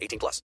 [0.00, 0.42] 18 plus.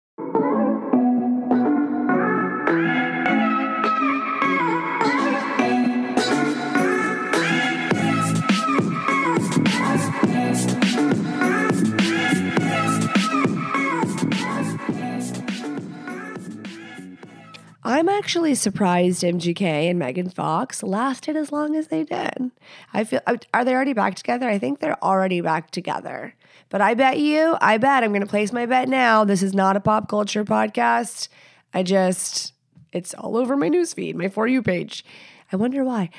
[17.88, 22.50] I'm actually surprised MGK and Megan Fox lasted as long as they did.
[22.92, 23.22] I feel
[23.54, 24.46] are they already back together?
[24.46, 26.34] I think they're already back together.
[26.68, 29.24] But I bet you, I bet I'm going to place my bet now.
[29.24, 31.28] This is not a pop culture podcast.
[31.72, 32.52] I just
[32.92, 35.02] it's all over my newsfeed, my for you page.
[35.50, 36.10] I wonder why.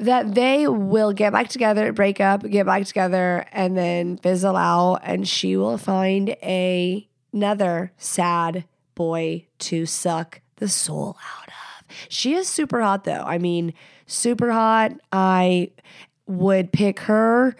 [0.00, 5.02] That they will get back together, break up, get back together, and then fizzle out,
[5.04, 8.64] and she will find a, another sad
[8.96, 11.96] boy to suck the soul out of.
[12.08, 13.22] She is super hot though.
[13.24, 13.74] I mean,
[14.06, 14.92] super hot.
[15.12, 15.70] I
[16.26, 17.56] would pick her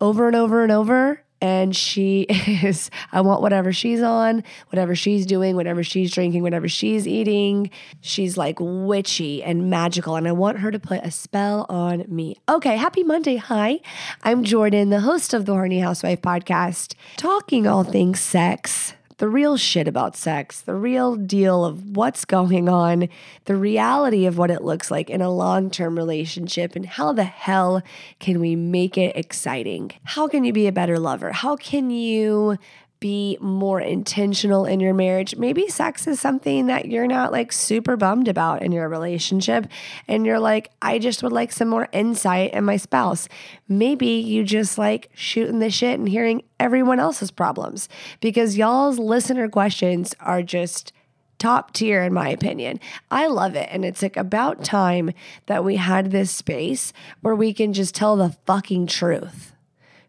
[0.00, 1.22] over and over and over.
[1.40, 6.68] And she is, I want whatever she's on, whatever she's doing, whatever she's drinking, whatever
[6.68, 7.70] she's eating.
[8.00, 10.16] She's like witchy and magical.
[10.16, 12.36] And I want her to put a spell on me.
[12.48, 13.36] Okay, happy Monday.
[13.36, 13.78] Hi,
[14.24, 19.56] I'm Jordan, the host of the Horny Housewife podcast, talking all things sex the real
[19.56, 23.08] shit about sex, the real deal of what's going on,
[23.44, 27.24] the reality of what it looks like in a long term relationship, and how the
[27.24, 27.82] hell
[28.20, 29.90] can we make it exciting?
[30.04, 31.32] How can you be a better lover?
[31.32, 32.58] How can you
[33.00, 35.36] be more intentional in your marriage.
[35.36, 39.66] Maybe sex is something that you're not like super bummed about in your relationship.
[40.06, 43.28] And you're like, I just would like some more insight in my spouse.
[43.68, 47.88] Maybe you just like shooting the shit and hearing everyone else's problems
[48.20, 50.92] because y'all's listener questions are just
[51.38, 52.80] top tier in my opinion.
[53.10, 53.68] I love it.
[53.70, 55.12] And it's like about time
[55.46, 59.52] that we had this space where we can just tell the fucking truth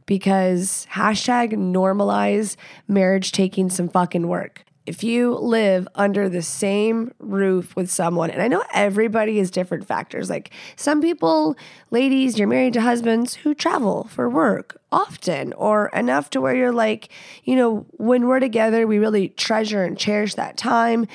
[0.10, 2.56] because hashtag normalize
[2.88, 4.66] marriage taking some fucking work.
[4.88, 9.86] If you live under the same roof with someone, and I know everybody has different
[9.86, 10.28] factors.
[10.28, 11.56] Like some people,
[11.92, 16.74] ladies, you're married to husbands who travel for work often or enough to where you're
[16.74, 17.10] like,
[17.44, 21.06] you know, when we're together, we really treasure and cherish that time.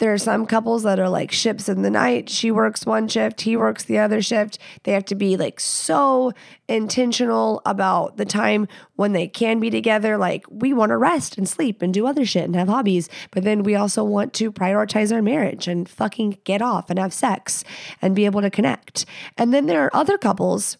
[0.00, 2.30] There are some couples that are like ships in the night.
[2.30, 4.58] She works one shift, he works the other shift.
[4.84, 6.32] They have to be like so
[6.68, 8.66] intentional about the time
[8.96, 10.16] when they can be together.
[10.16, 13.44] Like, we want to rest and sleep and do other shit and have hobbies, but
[13.44, 17.62] then we also want to prioritize our marriage and fucking get off and have sex
[18.00, 19.04] and be able to connect.
[19.36, 20.78] And then there are other couples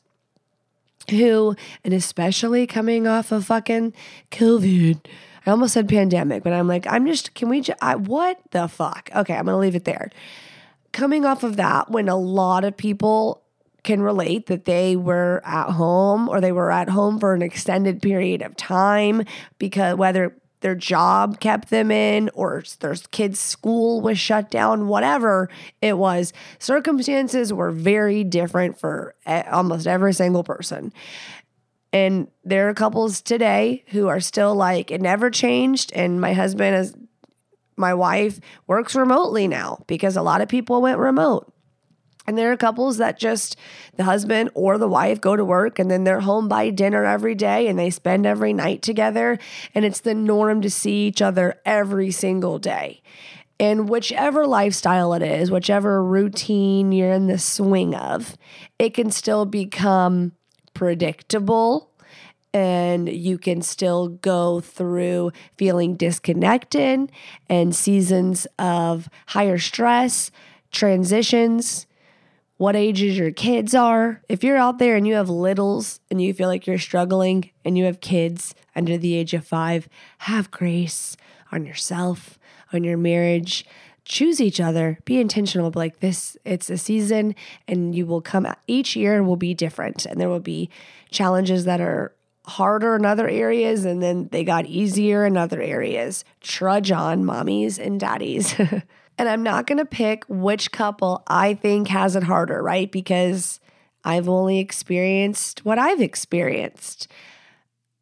[1.10, 1.54] who,
[1.84, 3.92] and especially coming off of fucking
[4.30, 5.04] COVID,
[5.46, 8.68] I almost said pandemic, but I'm like, I'm just, can we, ju- I, what the
[8.68, 9.10] fuck?
[9.14, 10.10] Okay, I'm going to leave it there.
[10.92, 13.42] Coming off of that, when a lot of people
[13.82, 18.02] can relate that they were at home or they were at home for an extended
[18.02, 19.24] period of time
[19.58, 25.48] because whether their job kept them in or their kids' school was shut down, whatever
[25.80, 30.92] it was, circumstances were very different for e- almost every single person.
[31.92, 35.92] And there are couples today who are still like, it never changed.
[35.94, 36.94] And my husband is,
[37.76, 41.52] my wife works remotely now because a lot of people went remote.
[42.26, 43.56] And there are couples that just
[43.96, 47.34] the husband or the wife go to work and then they're home by dinner every
[47.34, 49.38] day and they spend every night together.
[49.74, 53.02] And it's the norm to see each other every single day.
[53.58, 58.36] And whichever lifestyle it is, whichever routine you're in the swing of,
[58.78, 60.32] it can still become
[60.80, 61.90] predictable
[62.54, 67.12] and you can still go through feeling disconnected
[67.50, 70.30] and seasons of higher stress,
[70.72, 71.86] transitions,
[72.56, 74.22] what ages your kids are.
[74.26, 77.76] If you're out there and you have littles and you feel like you're struggling and
[77.76, 79.86] you have kids under the age of five,
[80.20, 81.14] have grace
[81.52, 82.38] on yourself,
[82.72, 83.66] on your marriage.
[84.04, 85.70] Choose each other, be intentional.
[85.74, 87.34] Like this, it's a season,
[87.68, 90.70] and you will come each year will be different, and there will be
[91.10, 92.12] challenges that are
[92.46, 96.24] harder in other areas and then they got easier in other areas.
[96.40, 98.54] Trudge on, mommies and daddies.
[99.18, 102.90] and I'm not to pick which couple I think has it harder, right?
[102.90, 103.60] Because
[104.04, 107.08] I've only experienced what I've experienced.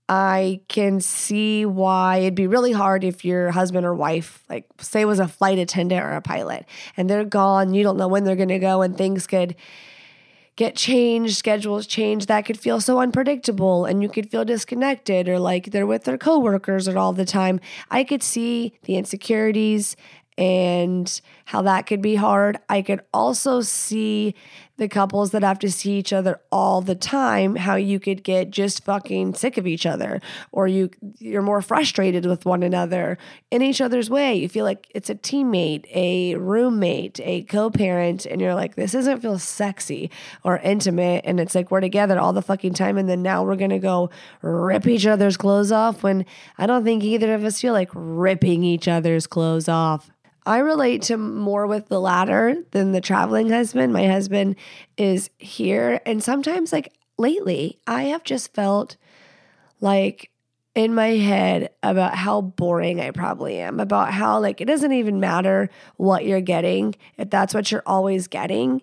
[0.08, 5.04] I can see why it'd be really hard if your husband or wife, like, say,
[5.04, 6.64] was a flight attendant or a pilot,
[6.96, 7.74] and they're gone.
[7.74, 9.54] You don't know when they're going to go, and things could
[10.56, 15.38] get changed, schedules change, that could feel so unpredictable and you could feel disconnected or
[15.38, 17.60] like they're with their coworkers all the time.
[17.92, 19.94] I could see the insecurities
[20.36, 22.58] and how that could be hard.
[22.68, 24.34] I could also see
[24.78, 28.50] the couples that have to see each other all the time, how you could get
[28.50, 30.20] just fucking sick of each other
[30.52, 30.88] or you
[31.18, 33.18] you're more frustrated with one another
[33.50, 34.34] in each other's way.
[34.36, 39.20] You feel like it's a teammate, a roommate, a co-parent and you're like this doesn't
[39.20, 40.10] feel sexy
[40.44, 43.56] or intimate and it's like we're together all the fucking time and then now we're
[43.56, 44.10] going to go
[44.42, 46.24] rip each other's clothes off when
[46.56, 50.10] I don't think either of us feel like ripping each other's clothes off.
[50.48, 53.92] I relate to more with the latter than the traveling husband.
[53.92, 54.56] My husband
[54.96, 56.00] is here.
[56.06, 58.96] And sometimes, like lately, I have just felt
[59.82, 60.30] like
[60.74, 65.20] in my head about how boring I probably am, about how, like, it doesn't even
[65.20, 68.80] matter what you're getting, if that's what you're always getting.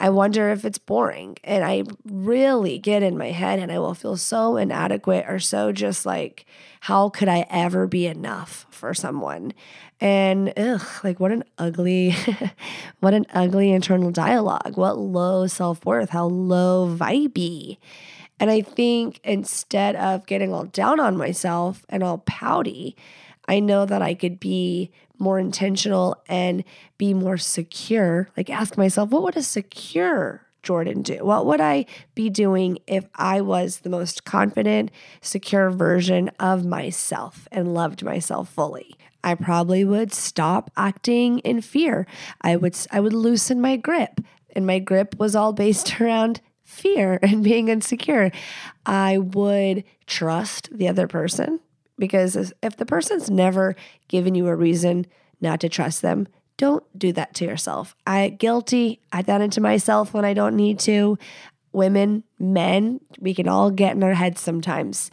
[0.00, 1.36] I wonder if it's boring.
[1.44, 5.70] And I really get in my head and I will feel so inadequate or so
[5.70, 6.46] just like,
[6.80, 9.52] how could I ever be enough for someone?
[10.00, 12.14] And ugh, like what an ugly,
[13.00, 14.76] what an ugly internal dialogue.
[14.76, 17.78] What low self worth, how low vibey.
[18.40, 22.96] And I think instead of getting all down on myself and all pouty,
[23.48, 26.62] I know that I could be more intentional and
[26.96, 28.28] be more secure.
[28.36, 31.24] Like ask myself, what would a secure Jordan do?
[31.24, 34.90] What would I be doing if I was the most confident,
[35.20, 38.96] secure version of myself and loved myself fully?
[39.28, 42.06] I probably would stop acting in fear.
[42.40, 44.20] I would I would loosen my grip.
[44.56, 48.32] And my grip was all based around fear and being insecure.
[48.86, 51.60] I would trust the other person
[51.98, 53.76] because if the person's never
[54.08, 55.04] given you a reason
[55.42, 56.26] not to trust them,
[56.56, 57.94] don't do that to yourself.
[58.06, 59.02] I guilty.
[59.12, 61.18] I done it to myself when I don't need to.
[61.72, 65.10] Women, men, we can all get in our heads sometimes.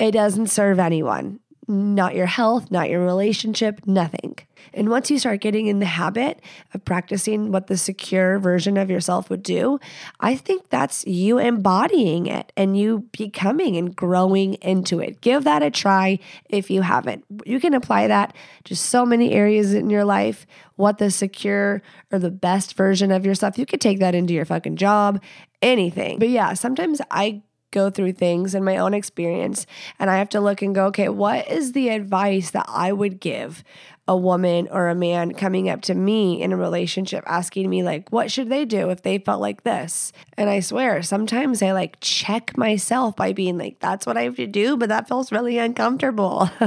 [0.00, 4.36] It doesn't serve anyone not your health, not your relationship, nothing.
[4.72, 6.40] And once you start getting in the habit
[6.72, 9.78] of practicing what the secure version of yourself would do,
[10.20, 15.20] I think that's you embodying it and you becoming and growing into it.
[15.20, 16.18] Give that a try
[16.48, 17.24] if you haven't.
[17.44, 18.34] You can apply that
[18.64, 20.46] to so many areas in your life.
[20.76, 24.44] What the secure or the best version of yourself, you could take that into your
[24.44, 25.22] fucking job,
[25.62, 26.18] anything.
[26.18, 27.42] But yeah, sometimes I
[27.74, 29.66] go through things in my own experience
[29.98, 33.20] and I have to look and go, okay, what is the advice that I would
[33.20, 33.62] give
[34.06, 38.10] a woman or a man coming up to me in a relationship asking me like
[38.10, 40.12] what should they do if they felt like this?
[40.36, 44.36] And i swear sometimes i like check myself by being like that's what i have
[44.36, 46.50] to do but that feels really uncomfortable.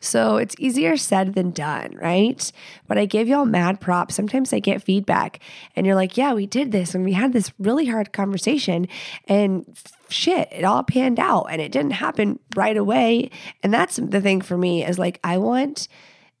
[0.00, 2.50] So it's easier said than done right?
[2.88, 4.14] But i give y'all mad props.
[4.14, 5.40] Sometimes i get feedback
[5.76, 8.88] and you're like yeah we did this and we had this really hard conversation
[9.26, 9.64] and
[10.08, 13.30] shit, it all panned out and it didn't happen right away.
[13.62, 15.88] And that's the thing for me is like, I want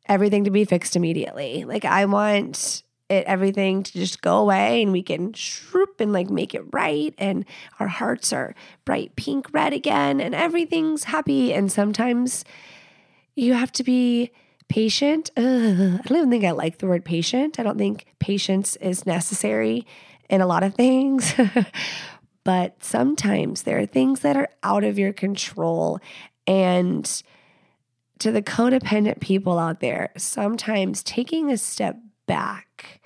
[0.06, 1.64] everything to be fixed immediately.
[1.64, 6.30] Like I want it everything to just go away and we can shroop and like
[6.30, 7.44] make it right and
[7.78, 12.44] our hearts are bright pink red again and everything's happy and sometimes
[13.34, 14.30] you have to be
[14.68, 15.30] patient.
[15.36, 17.60] Ugh, I don't even think I like the word patient.
[17.60, 19.86] I don't think patience is necessary
[20.30, 21.34] in a lot of things.
[22.44, 26.00] but sometimes there are things that are out of your control
[26.46, 27.22] and
[28.24, 33.02] to the codependent people out there, sometimes taking a step back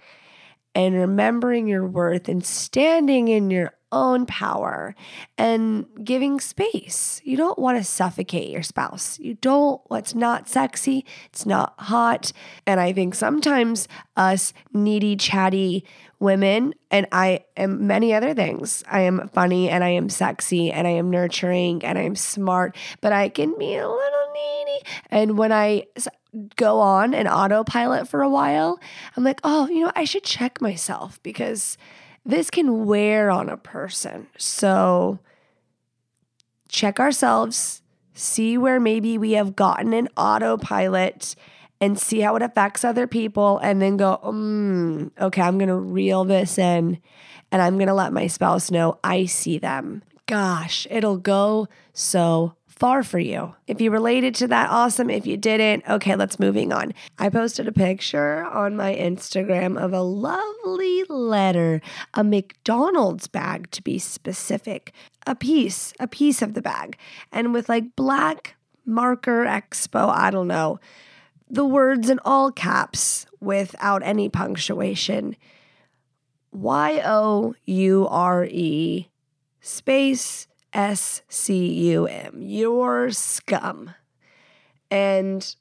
[0.76, 4.94] and remembering your worth and standing in your own power
[5.36, 7.20] and giving space.
[7.24, 9.18] You don't want to suffocate your spouse.
[9.18, 12.32] You don't, what's not sexy, it's not hot.
[12.64, 15.84] And I think sometimes us needy, chatty
[16.20, 18.84] women, and I am many other things.
[18.88, 22.76] I am funny and I am sexy and I am nurturing and I am smart,
[23.00, 24.17] but I can be a little.
[25.10, 25.84] And when I
[26.56, 28.78] go on an autopilot for a while,
[29.16, 31.78] I'm like, oh, you know, I should check myself because
[32.24, 34.26] this can wear on a person.
[34.36, 35.18] So
[36.68, 37.82] check ourselves,
[38.14, 41.34] see where maybe we have gotten an autopilot
[41.80, 45.76] and see how it affects other people and then go, mm, okay, I'm going to
[45.76, 47.00] reel this in
[47.50, 50.02] and I'm going to let my spouse know I see them.
[50.26, 53.54] Gosh, it'll go so far for you.
[53.66, 55.10] If you related to that, awesome.
[55.10, 56.94] If you didn't, okay, let's moving on.
[57.18, 61.80] I posted a picture on my Instagram of a lovely letter,
[62.14, 64.92] a McDonald's bag to be specific,
[65.26, 66.96] a piece, a piece of the bag,
[67.32, 70.78] and with like black marker expo, I don't know,
[71.50, 75.36] the words in all caps without any punctuation.
[76.52, 79.08] Y O U R E
[79.60, 80.46] space
[80.78, 82.40] S C U M.
[82.40, 83.94] Your scum.
[84.92, 85.56] And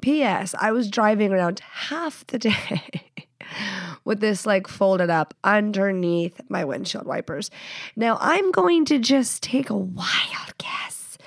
[0.00, 0.54] P.S.
[0.58, 3.12] I was driving around half the day
[4.04, 7.50] with this like folded up underneath my windshield wipers.
[7.96, 11.18] Now I'm going to just take a wild guess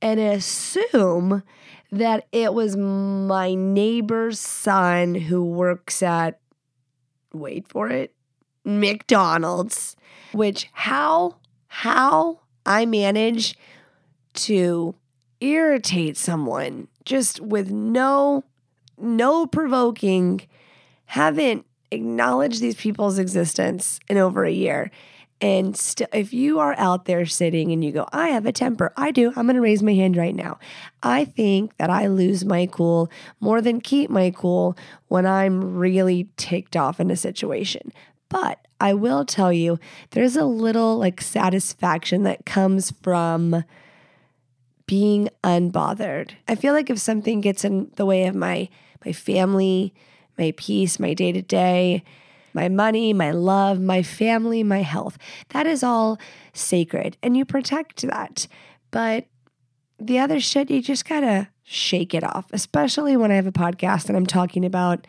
[0.00, 1.42] and assume
[1.90, 6.38] that it was my neighbor's son who works at,
[7.32, 8.14] wait for it,
[8.64, 9.96] McDonald's,
[10.32, 11.36] which how,
[11.68, 13.56] how I manage
[14.34, 14.94] to
[15.40, 18.44] irritate someone just with no,
[18.98, 20.42] no provoking,
[21.06, 24.90] haven't acknowledged these people's existence in over a year.
[25.40, 25.78] And
[26.14, 29.28] if you are out there sitting and you go, I have a temper, I do.
[29.36, 30.58] I'm going to raise my hand right now.
[31.02, 34.76] I think that I lose my cool more than keep my cool
[35.08, 37.92] when I'm really ticked off in a situation.
[38.30, 39.78] But I will tell you,
[40.10, 43.64] there's a little like satisfaction that comes from
[44.86, 46.32] being unbothered.
[46.46, 48.68] I feel like if something gets in the way of my
[49.04, 49.94] my family,
[50.38, 52.02] my peace, my day to day,
[52.52, 55.18] my money, my love, my family, my health.
[55.50, 56.18] That is all
[56.52, 58.46] sacred and you protect that.
[58.90, 59.26] But
[59.98, 64.08] the other shit, you just gotta shake it off, especially when I have a podcast
[64.08, 65.06] and I'm talking about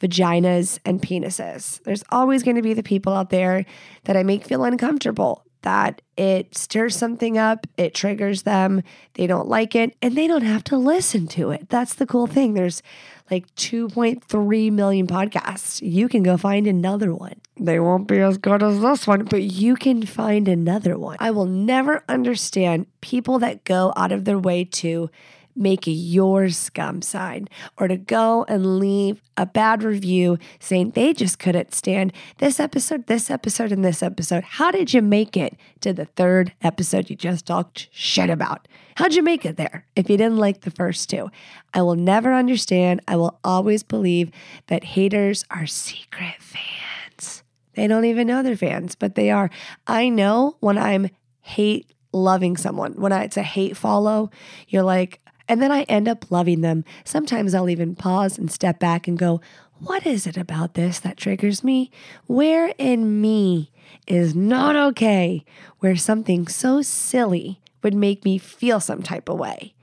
[0.00, 1.82] vaginas and penises.
[1.84, 3.64] There's always going to be the people out there
[4.04, 8.82] that I make feel uncomfortable, that it stirs something up, it triggers them,
[9.14, 11.68] they don't like it, and they don't have to listen to it.
[11.68, 12.54] That's the cool thing.
[12.54, 12.82] There's
[13.30, 15.80] like 2.3 million podcasts.
[15.82, 17.40] You can go find another one.
[17.58, 21.16] They won't be as good as this one, but you can find another one.
[21.18, 25.10] I will never understand people that go out of their way to
[25.56, 27.48] make your scum sign
[27.78, 33.06] or to go and leave a bad review saying they just couldn't stand this episode,
[33.06, 34.44] this episode, and this episode.
[34.44, 38.68] How did you make it to the third episode you just talked shit about?
[38.96, 41.30] How'd you make it there if you didn't like the first two?
[41.74, 43.00] I will never understand.
[43.06, 44.30] I will always believe
[44.68, 47.42] that haters are secret fans.
[47.74, 49.50] They don't even know they're fans, but they are.
[49.86, 51.10] I know when I'm
[51.42, 54.30] hate loving someone, when I, it's a hate follow,
[54.68, 56.84] you're like, and then I end up loving them.
[57.04, 59.40] Sometimes I'll even pause and step back and go,
[59.78, 61.90] What is it about this that triggers me?
[62.26, 63.70] Where in me
[64.06, 65.44] is not okay?
[65.78, 69.74] Where something so silly would make me feel some type of way?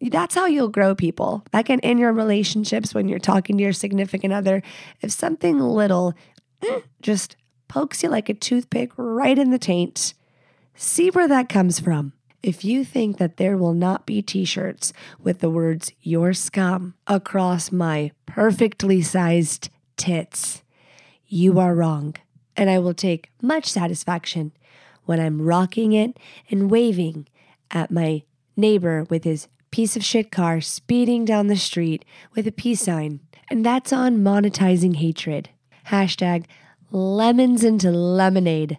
[0.00, 1.44] That's how you'll grow people.
[1.50, 4.62] That can in your relationships when you're talking to your significant other.
[5.00, 6.14] If something little
[6.62, 10.14] mm, just pokes you like a toothpick right in the taint,
[10.74, 12.12] see where that comes from.
[12.42, 16.94] If you think that there will not be t shirts with the words your scum
[17.06, 20.62] across my perfectly sized tits,
[21.26, 22.14] you are wrong.
[22.56, 24.52] And I will take much satisfaction
[25.04, 26.18] when I'm rocking it
[26.48, 27.26] and waving
[27.70, 28.22] at my
[28.56, 32.04] neighbor with his piece of shit car speeding down the street
[32.34, 33.20] with a peace sign.
[33.50, 35.50] And that's on monetizing hatred.
[35.86, 36.44] Hashtag
[36.90, 38.78] lemons into lemonade.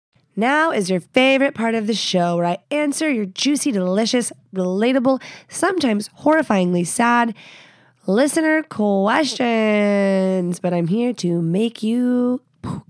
[0.35, 5.21] Now is your favorite part of the show where I answer your juicy, delicious, relatable,
[5.49, 7.35] sometimes horrifyingly sad
[8.07, 10.59] listener questions.
[10.59, 12.41] But I'm here to make you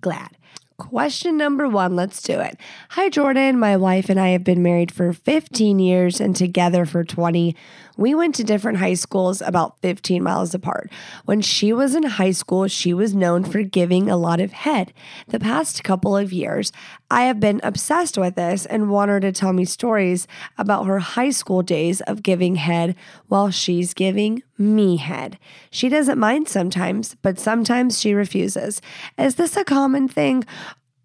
[0.02, 0.38] glad.
[0.78, 2.58] Question number one, let's do it.
[2.90, 3.60] Hi, Jordan.
[3.60, 7.56] My wife and I have been married for 15 years and together for 20.
[7.98, 10.92] We went to different high schools about 15 miles apart.
[11.26, 14.94] When she was in high school, she was known for giving a lot of head.
[15.28, 16.72] The past couple of years,
[17.10, 21.00] I have been obsessed with this and want her to tell me stories about her
[21.00, 22.96] high school days of giving head
[23.28, 25.38] while she's giving me head.
[25.72, 28.82] She doesn't mind sometimes, but sometimes she refuses.
[29.18, 30.46] Is this a common thing?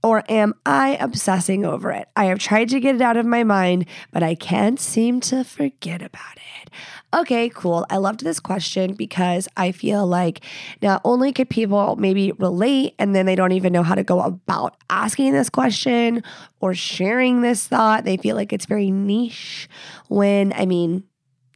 [0.06, 2.06] Or am I obsessing over it?
[2.14, 5.42] I have tried to get it out of my mind, but I can't seem to
[5.42, 6.70] forget about it.
[7.12, 7.84] Okay, cool.
[7.90, 10.44] I loved this question because I feel like
[10.80, 14.20] not only could people maybe relate and then they don't even know how to go
[14.20, 16.22] about asking this question
[16.60, 19.68] or sharing this thought, they feel like it's very niche
[20.06, 21.02] when I mean,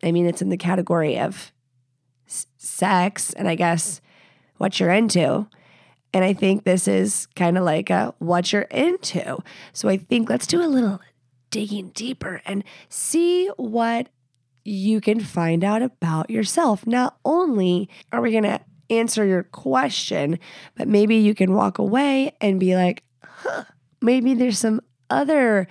[0.03, 1.53] I mean it's in the category of
[2.27, 4.01] sex and I guess
[4.57, 5.47] what you're into.
[6.13, 9.39] And I think this is kind of like a what you're into.
[9.73, 11.01] So I think let's do a little
[11.51, 14.09] digging deeper and see what
[14.65, 16.87] you can find out about yourself.
[16.87, 20.39] Not only are we going to answer your question,
[20.77, 23.65] but maybe you can walk away and be like, huh,
[24.01, 25.69] maybe there's some other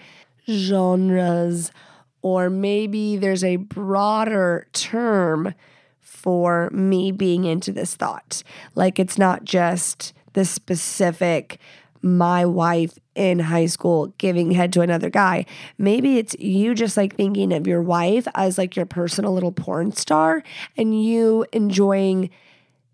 [0.50, 1.72] genres,
[2.22, 5.54] or maybe there's a broader term
[6.00, 8.44] for me being into this thought.
[8.76, 11.60] Like it's not just the specific
[12.02, 15.46] my wife in high school giving head to another guy.
[15.78, 19.92] Maybe it's you just like thinking of your wife as like your personal little porn
[19.92, 20.42] star
[20.78, 22.30] and you enjoying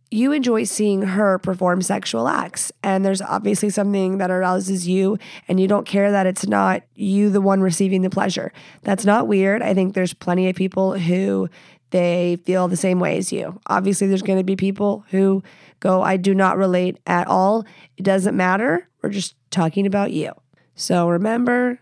[0.09, 5.59] you enjoy seeing her perform sexual acts and there's obviously something that arouses you and
[5.59, 8.51] you don't care that it's not you the one receiving the pleasure.
[8.81, 9.61] That's not weird.
[9.61, 11.47] I think there's plenty of people who
[11.91, 13.59] they feel the same way as you.
[13.67, 15.43] Obviously there's going to be people who
[15.79, 17.65] go I do not relate at all.
[17.97, 18.87] It doesn't matter.
[19.01, 20.31] We're just talking about you.
[20.75, 21.79] So remember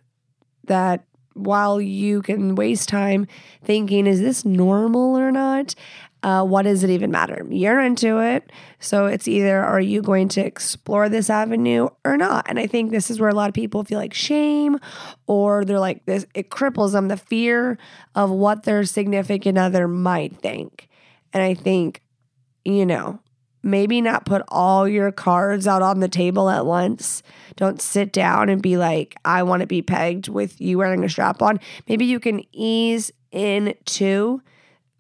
[0.65, 3.27] that while you can waste time
[3.63, 5.75] thinking, is this normal or not?
[6.21, 7.45] Uh, what does it even matter?
[7.49, 8.49] You're into it.
[8.79, 12.45] So it's either are you going to explore this avenue or not?
[12.47, 14.79] And I think this is where a lot of people feel like shame
[15.27, 17.77] or they're like this, it cripples them, the fear
[18.15, 20.87] of what their significant other might think.
[21.33, 22.01] And I think,
[22.63, 23.19] you know,
[23.63, 27.23] maybe not put all your cards out on the table at once.
[27.55, 31.09] Don't sit down and be like, I want to be pegged with you wearing a
[31.09, 31.59] strap on.
[31.87, 34.41] Maybe you can ease into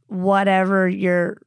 [0.07, 1.37] whatever your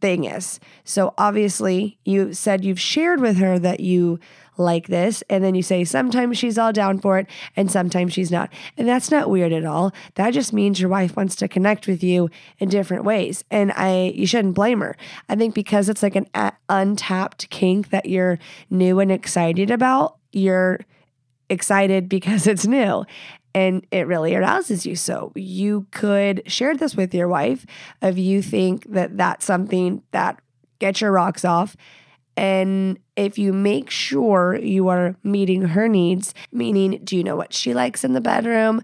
[0.00, 0.60] thing is.
[0.84, 4.20] So obviously, you said you've shared with her that you
[4.60, 8.30] like this, and then you say sometimes she's all down for it and sometimes she's
[8.30, 8.52] not.
[8.76, 9.92] And that's not weird at all.
[10.14, 13.44] That just means your wife wants to connect with you in different ways.
[13.50, 14.96] And I you shouldn't blame her.
[15.28, 20.16] I think because it's like an a- untapped kink that you're new and excited about,
[20.32, 20.80] you're
[21.48, 23.04] excited because it's new
[23.54, 24.96] and it really arouses you.
[24.96, 27.66] So you could share this with your wife
[28.00, 30.40] if you think that that's something that
[30.78, 31.76] gets your rocks off.
[32.36, 37.52] And if you make sure you are meeting her needs, meaning, do you know what
[37.52, 38.82] she likes in the bedroom?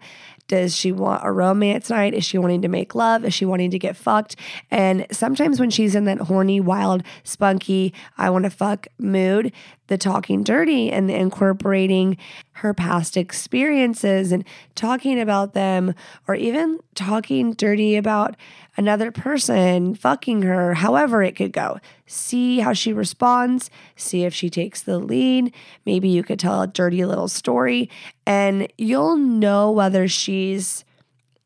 [0.48, 2.14] Does she want a romance night?
[2.14, 3.24] Is she wanting to make love?
[3.24, 4.36] Is she wanting to get fucked?
[4.70, 9.52] And sometimes when she's in that horny, wild, spunky, I want to fuck mood,
[9.88, 12.16] the talking dirty and the incorporating
[12.52, 14.44] her past experiences and
[14.76, 15.94] talking about them,
[16.28, 18.36] or even talking dirty about
[18.76, 21.78] another person, fucking her, however it could go.
[22.06, 25.54] See how she responds, see if she takes the lead.
[25.84, 27.90] Maybe you could tell a dirty little story,
[28.26, 30.84] and you'll know whether she's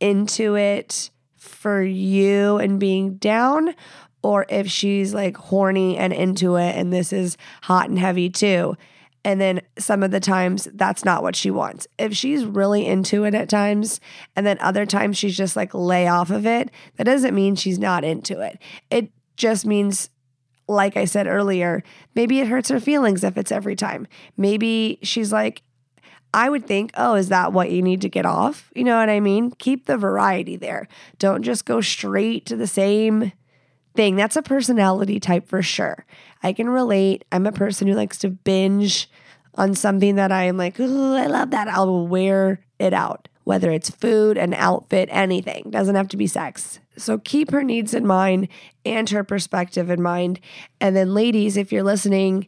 [0.00, 3.74] into it for you and being down
[4.22, 8.76] or if she's like horny and into it and this is hot and heavy too.
[9.24, 11.86] And then some of the times that's not what she wants.
[11.98, 14.00] If she's really into it at times
[14.34, 17.78] and then other times she's just like lay off of it, that doesn't mean she's
[17.78, 18.58] not into it.
[18.90, 20.10] It just means
[20.68, 21.82] like I said earlier,
[22.14, 24.06] maybe it hurts her feelings if it's every time.
[24.36, 25.62] Maybe she's like
[26.32, 28.70] I would think, oh, is that what you need to get off?
[28.74, 29.50] You know what I mean?
[29.50, 30.86] Keep the variety there.
[31.18, 33.32] Don't just go straight to the same
[33.96, 34.14] thing.
[34.14, 36.06] That's a personality type for sure.
[36.42, 37.24] I can relate.
[37.32, 39.10] I'm a person who likes to binge
[39.54, 43.28] on something that I'm like, "Ooh, I love that, I'll wear it out.
[43.44, 46.78] Whether it's food, an outfit, anything, doesn't have to be sex.
[46.96, 48.48] So keep her needs in mind
[48.84, 50.40] and her perspective in mind.
[50.80, 52.46] And then, ladies, if you're listening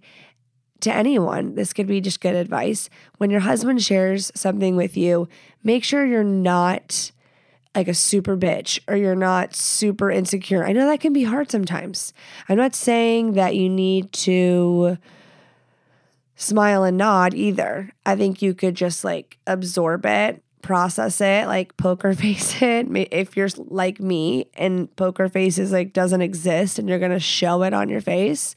[0.80, 2.90] to anyone, this could be just good advice.
[3.18, 5.28] When your husband shares something with you,
[5.62, 7.10] make sure you're not
[7.74, 10.64] like a super bitch or you're not super insecure.
[10.64, 12.12] I know that can be hard sometimes.
[12.48, 14.98] I'm not saying that you need to
[16.36, 17.90] smile and nod either.
[18.04, 22.86] I think you could just like absorb it, process it, like poker face it.
[23.10, 27.20] If you're like me and poker face is like doesn't exist and you're going to
[27.20, 28.54] show it on your face,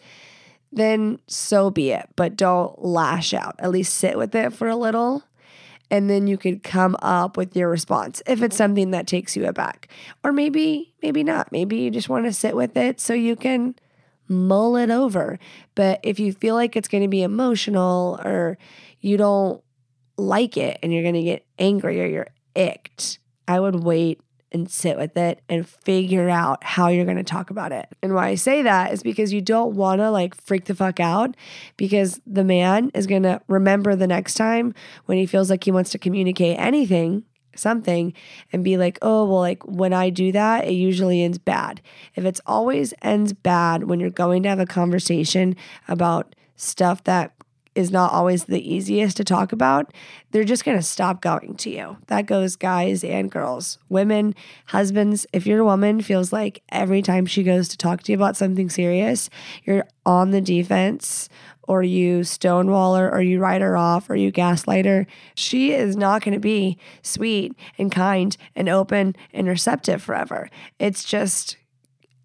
[0.73, 2.10] then so be it.
[2.17, 3.56] But don't lash out.
[3.60, 5.23] At least sit with it for a little
[5.91, 8.63] and then you could come up with your response if it's mm-hmm.
[8.63, 9.88] something that takes you aback.
[10.24, 11.52] Or maybe, maybe not.
[11.52, 13.76] Maybe you just want to sit with it so you can
[14.28, 15.39] mull it over.
[15.76, 18.58] But if you feel like it's going to be emotional or
[19.00, 19.62] you don't
[20.17, 24.19] like it and you're going to get angry or you're icked, I would wait
[24.56, 27.88] and sit with it and figure out how you're going to talk about it.
[28.02, 31.00] And why I say that is because you don't want to like freak the fuck
[31.00, 31.36] out
[31.76, 34.74] because the man is going to remember the next time
[35.06, 37.24] when he feels like he wants to communicate anything
[37.58, 38.13] something
[38.52, 41.82] and be like, oh, well, like when I do that, it usually ends bad.
[42.15, 45.56] If it's always ends bad when you're going to have a conversation
[45.88, 47.34] about stuff that
[47.76, 49.94] is not always the easiest to talk about,
[50.32, 51.98] they're just going to stop going to you.
[52.08, 54.34] That goes guys and girls, women,
[54.68, 55.28] husbands.
[55.34, 58.70] If your woman feels like every time she goes to talk to you about something
[58.70, 59.30] serious,
[59.64, 61.30] you're on the defense
[61.68, 65.96] or you stonewall her or you write her off or you gaslight her, she is
[65.96, 70.50] not going to be sweet and kind and open and receptive forever.
[70.80, 71.58] It's just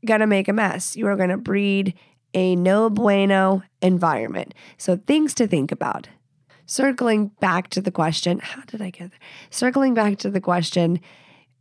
[0.07, 0.97] going to make a mess.
[0.97, 1.95] You are going to breed
[2.35, 4.55] a no bueno environment.
[4.79, 6.09] So, things to think about.
[6.66, 9.21] Circling back to the question, how did I get there?
[9.51, 11.01] Circling back to the question,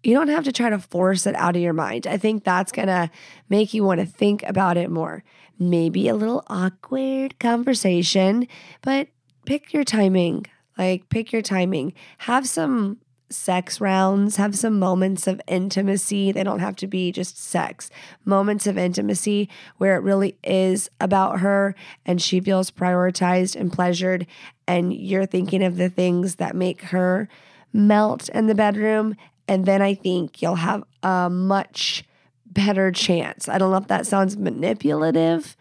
[0.03, 2.07] you don't have to try to force it out of your mind.
[2.07, 3.09] I think that's going to
[3.49, 5.23] make you want to think about it more.
[5.57, 8.47] Maybe a little awkward conversation,
[8.81, 9.07] but
[9.45, 10.45] pick your timing.
[10.77, 11.93] Like, pick your timing.
[12.19, 16.31] Have some sex rounds, have some moments of intimacy.
[16.31, 17.89] They don't have to be just sex,
[18.25, 24.25] moments of intimacy where it really is about her and she feels prioritized and pleasured.
[24.67, 27.29] And you're thinking of the things that make her
[27.71, 29.15] melt in the bedroom.
[29.47, 32.03] And then I think you'll have a much
[32.45, 33.47] better chance.
[33.47, 35.55] I don't know if that sounds manipulative,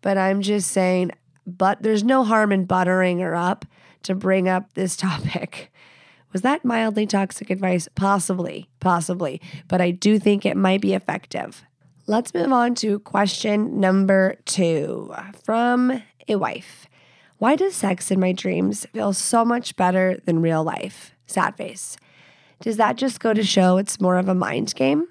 [0.00, 1.12] but I'm just saying,
[1.46, 3.64] but there's no harm in buttering her up
[4.04, 5.70] to bring up this topic.
[6.32, 7.88] Was that mildly toxic advice?
[7.94, 11.64] Possibly, possibly, but I do think it might be effective.
[12.06, 15.14] Let's move on to question number two
[15.44, 16.86] from a wife.
[17.38, 21.14] Why does sex in my dreams feel so much better than real life?
[21.26, 21.96] Sad face.
[22.60, 25.08] Does that just go to show it's more of a mind game?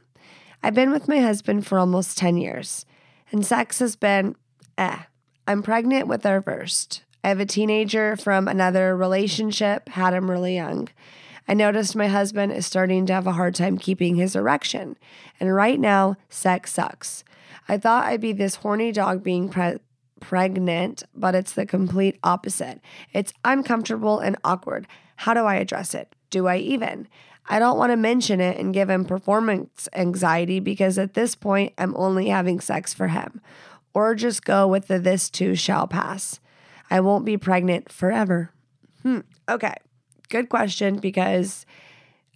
[0.62, 2.86] I've been with my husband for almost 10 years,
[3.32, 4.36] and sex has been
[4.78, 5.00] eh.
[5.48, 7.04] I'm pregnant with our first.
[7.24, 10.90] I have a teenager from another relationship, had him really young.
[11.48, 14.98] I noticed my husband is starting to have a hard time keeping his erection,
[15.40, 17.24] and right now, sex sucks.
[17.68, 19.80] I thought I'd be this horny dog being pre-
[20.20, 22.82] pregnant, but it's the complete opposite.
[23.14, 24.88] It's uncomfortable and awkward.
[25.18, 26.16] How do I address it?
[26.30, 27.08] Do I even?
[27.48, 31.74] I don't want to mention it and give him performance anxiety because at this point,
[31.78, 33.42] I'm only having sex for him.
[33.94, 36.40] Or just go with the this too shall pass.
[36.90, 38.52] I won't be pregnant forever.
[39.04, 39.20] Hmm.
[39.48, 39.76] Okay.
[40.30, 41.66] Good question because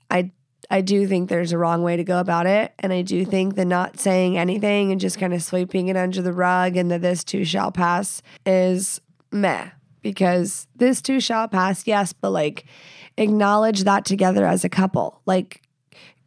[0.10, 0.32] I
[0.70, 2.74] I do think there's a wrong way to go about it.
[2.80, 6.22] And I do think the not saying anything and just kind of sweeping it under
[6.22, 9.70] the rug and that this too shall pass is meh.
[10.02, 12.66] Because this too shall pass, yes, but like
[13.18, 15.22] acknowledge that together as a couple.
[15.26, 15.62] Like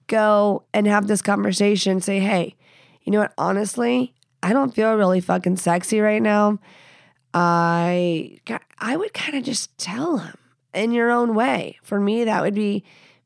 [0.06, 2.54] go and have this conversation, say, hey,
[3.02, 3.34] you know what?
[3.36, 6.58] Honestly, I don't feel really fucking sexy right now.
[7.38, 8.38] I
[8.78, 10.38] I would kind of just tell him
[10.72, 11.78] in your own way.
[11.82, 12.82] For me, that would be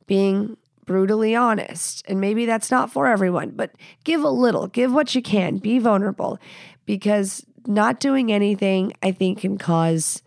[0.09, 2.03] being brutally honest.
[2.09, 3.71] And maybe that's not for everyone, but
[4.03, 6.41] give a little, give what you can, be vulnerable
[6.87, 10.25] because not doing anything, I think, can cause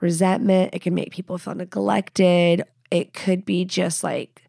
[0.00, 0.74] resentment.
[0.74, 2.64] It can make people feel neglected.
[2.90, 4.42] It could be just like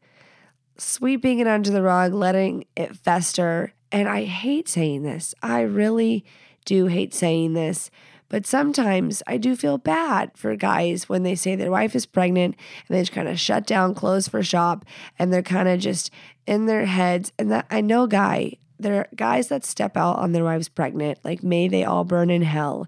[0.80, 3.74] sweeping it under the rug, letting it fester.
[3.92, 5.36] And I hate saying this.
[5.44, 6.26] I really
[6.66, 7.92] do hate saying this
[8.34, 12.56] but sometimes I do feel bad for guys when they say their wife is pregnant
[12.88, 14.86] and they just kind of shut down, close for shop,
[15.20, 16.10] and they're kind of just
[16.48, 17.32] in their heads.
[17.38, 21.20] And that I know, guy, there are guys that step out on their wives pregnant,
[21.24, 22.88] like may they all burn in hell,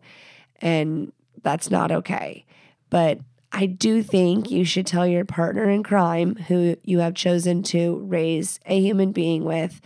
[0.63, 2.43] and that's not okay.
[2.89, 3.19] But
[3.51, 7.97] I do think you should tell your partner in crime, who you have chosen to
[7.97, 9.79] raise a human being with,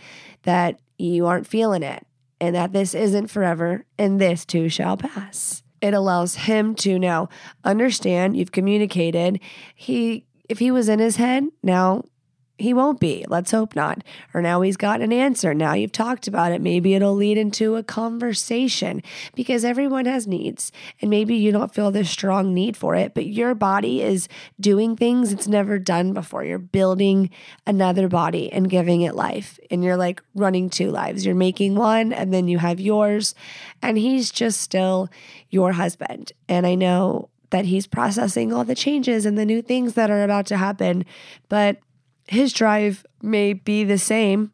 [0.44, 2.06] that you aren't feeling it
[2.40, 5.62] and that this isn't forever and this too shall pass.
[5.80, 7.28] It allows him to now
[7.64, 9.40] understand you've communicated.
[9.74, 12.02] He if he was in his head, now
[12.60, 13.24] he won't be.
[13.28, 14.04] Let's hope not.
[14.34, 15.54] Or now he's got an answer.
[15.54, 16.60] Now you've talked about it.
[16.60, 19.02] Maybe it'll lead into a conversation
[19.34, 20.70] because everyone has needs.
[21.00, 24.28] And maybe you don't feel this strong need for it, but your body is
[24.60, 26.44] doing things it's never done before.
[26.44, 27.30] You're building
[27.66, 29.58] another body and giving it life.
[29.70, 31.24] And you're like running two lives.
[31.24, 33.34] You're making one and then you have yours.
[33.82, 35.08] And he's just still
[35.48, 36.32] your husband.
[36.48, 40.22] And I know that he's processing all the changes and the new things that are
[40.22, 41.04] about to happen.
[41.48, 41.78] But
[42.30, 44.52] his drive may be the same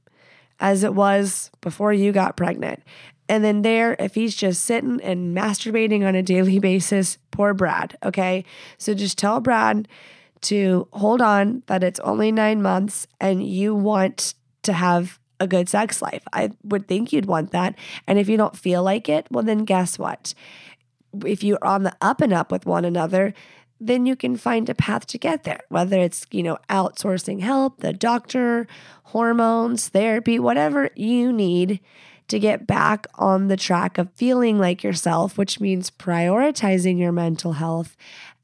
[0.58, 2.82] as it was before you got pregnant.
[3.28, 7.94] And then there, if he's just sitting and masturbating on a daily basis, poor Brad.
[8.02, 8.46] Okay.
[8.78, 9.88] So just tell Brad
[10.42, 15.68] to hold on that it's only nine months and you want to have a good
[15.68, 16.22] sex life.
[16.32, 17.74] I would think you'd want that.
[18.06, 20.32] And if you don't feel like it, well, then guess what?
[21.26, 23.34] If you're on the up and up with one another,
[23.80, 27.80] then you can find a path to get there, whether it's, you know, outsourcing help,
[27.80, 28.66] the doctor,
[29.04, 31.80] hormones, therapy, whatever you need
[32.28, 37.52] to get back on the track of feeling like yourself, which means prioritizing your mental
[37.52, 37.96] health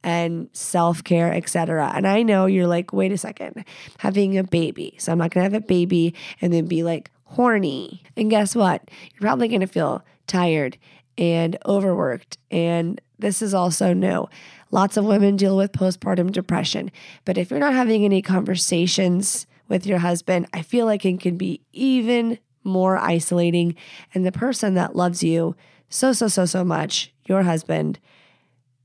[0.05, 1.93] and self-care, etc.
[1.95, 3.65] And I know you're like, wait a second,
[3.99, 4.95] having a baby.
[4.99, 8.03] So I'm not going to have a baby and then be like horny.
[8.17, 8.89] And guess what?
[9.13, 10.77] You're probably going to feel tired
[11.19, 14.29] and overworked and this is also new.
[14.73, 16.91] Lots of women deal with postpartum depression.
[17.25, 21.37] But if you're not having any conversations with your husband, I feel like it can
[21.37, 23.77] be even more isolating.
[24.15, 25.55] And the person that loves you
[25.89, 28.01] so, so, so, so much, your husband,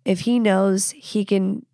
[0.04, 1.66] if he knows he can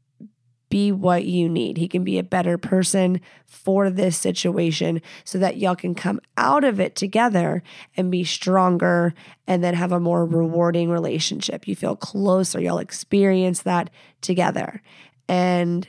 [0.74, 1.78] be what you need.
[1.78, 6.64] He can be a better person for this situation so that y'all can come out
[6.64, 7.62] of it together
[7.96, 9.14] and be stronger
[9.46, 11.68] and then have a more rewarding relationship.
[11.68, 14.82] You feel closer, y'all experience that together.
[15.28, 15.88] And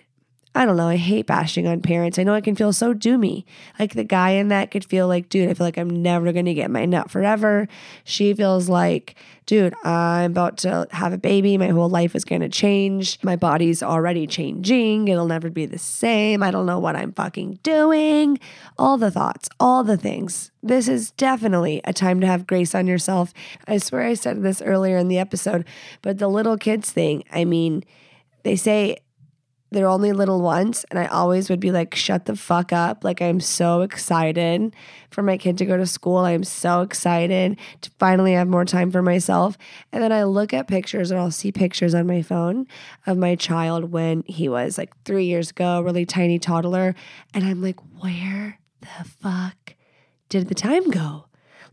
[0.56, 0.86] I don't know.
[0.86, 2.16] I hate bashing on parents.
[2.16, 3.44] I know it can feel so doomy.
[3.76, 6.44] Like the guy in that could feel like, dude, I feel like I'm never going
[6.44, 7.66] to get my nut forever.
[8.04, 11.58] She feels like, dude, I'm about to have a baby.
[11.58, 13.18] My whole life is going to change.
[13.24, 15.08] My body's already changing.
[15.08, 16.40] It'll never be the same.
[16.40, 18.38] I don't know what I'm fucking doing.
[18.78, 20.52] All the thoughts, all the things.
[20.62, 23.34] This is definitely a time to have grace on yourself.
[23.66, 25.66] I swear I said this earlier in the episode,
[26.00, 27.82] but the little kids thing, I mean,
[28.44, 28.98] they say
[29.74, 30.84] they're only little ones.
[30.90, 33.04] And I always would be like, shut the fuck up.
[33.04, 34.74] Like, I'm so excited
[35.10, 36.18] for my kid to go to school.
[36.18, 39.58] I'm so excited to finally have more time for myself.
[39.92, 42.66] And then I look at pictures or I'll see pictures on my phone
[43.06, 46.94] of my child when he was like three years ago, really tiny toddler.
[47.34, 49.74] And I'm like, where the fuck
[50.28, 51.26] did the time go?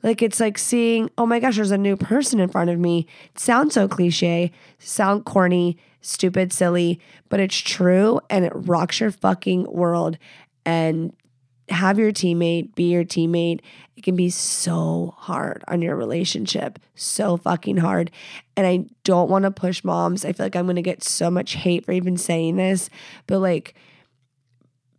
[0.03, 3.07] Like it's like seeing, oh my gosh, there's a new person in front of me.
[3.33, 9.11] It sounds so cliche, sound corny, stupid, silly, but it's true and it rocks your
[9.11, 10.17] fucking world.
[10.65, 11.13] And
[11.69, 13.61] have your teammate be your teammate.
[13.95, 18.11] It can be so hard on your relationship, so fucking hard.
[18.57, 20.25] And I don't want to push moms.
[20.25, 22.89] I feel like I'm going to get so much hate for even saying this,
[23.27, 23.75] but like,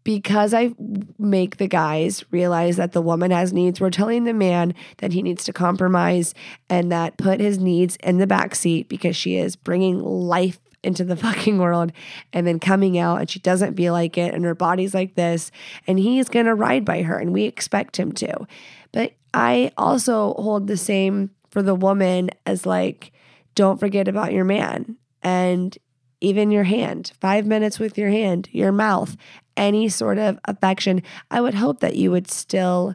[0.04, 0.74] because I
[1.18, 5.22] make the guys realize that the woman has needs, we're telling the man that he
[5.22, 6.34] needs to compromise
[6.68, 11.04] and that put his needs in the back seat because she is bringing life into
[11.04, 11.92] the fucking world
[12.32, 15.50] and then coming out and she doesn't feel like it and her body's like this
[15.86, 18.46] and he's going to ride by her and we expect him to.
[18.90, 23.12] But I also hold the same for the woman as like
[23.54, 25.76] don't forget about your man and
[26.20, 29.16] even your hand, 5 minutes with your hand, your mouth,
[29.56, 31.02] any sort of affection.
[31.30, 32.94] I would hope that you would still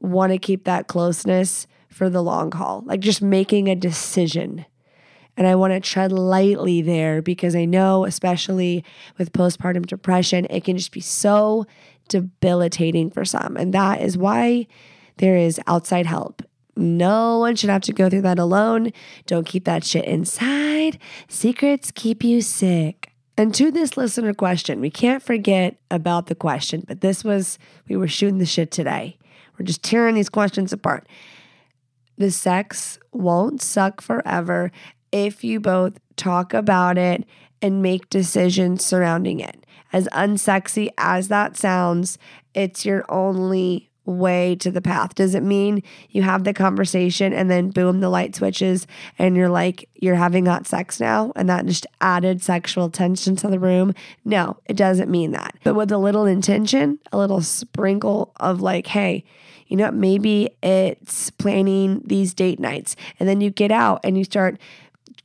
[0.00, 4.66] want to keep that closeness for the long haul, like just making a decision
[5.36, 8.84] and I want to tread lightly there because I know, especially
[9.18, 11.66] with postpartum depression, it can just be so
[12.08, 13.56] debilitating for some.
[13.56, 14.66] And that is why
[15.18, 16.42] there is outside help.
[16.76, 18.92] No one should have to go through that alone.
[19.26, 20.98] Don't keep that shit inside.
[21.28, 23.12] Secrets keep you sick.
[23.36, 27.96] And to this listener question, we can't forget about the question, but this was, we
[27.96, 29.18] were shooting the shit today.
[29.58, 31.06] We're just tearing these questions apart.
[32.16, 34.72] The sex won't suck forever
[35.12, 37.24] if you both talk about it
[37.60, 39.66] and make decisions surrounding it.
[39.92, 42.18] As unsexy as that sounds,
[42.54, 45.14] it's your only way to the path?
[45.14, 48.86] Does it mean you have the conversation and then boom, the light switches
[49.18, 53.48] and you're like, you're having hot sex now and that just added sexual tension to
[53.48, 53.94] the room?
[54.24, 55.56] No, it doesn't mean that.
[55.64, 59.24] But with a little intention, a little sprinkle of like, hey,
[59.66, 64.24] you know, maybe it's planning these date nights and then you get out and you
[64.24, 64.58] start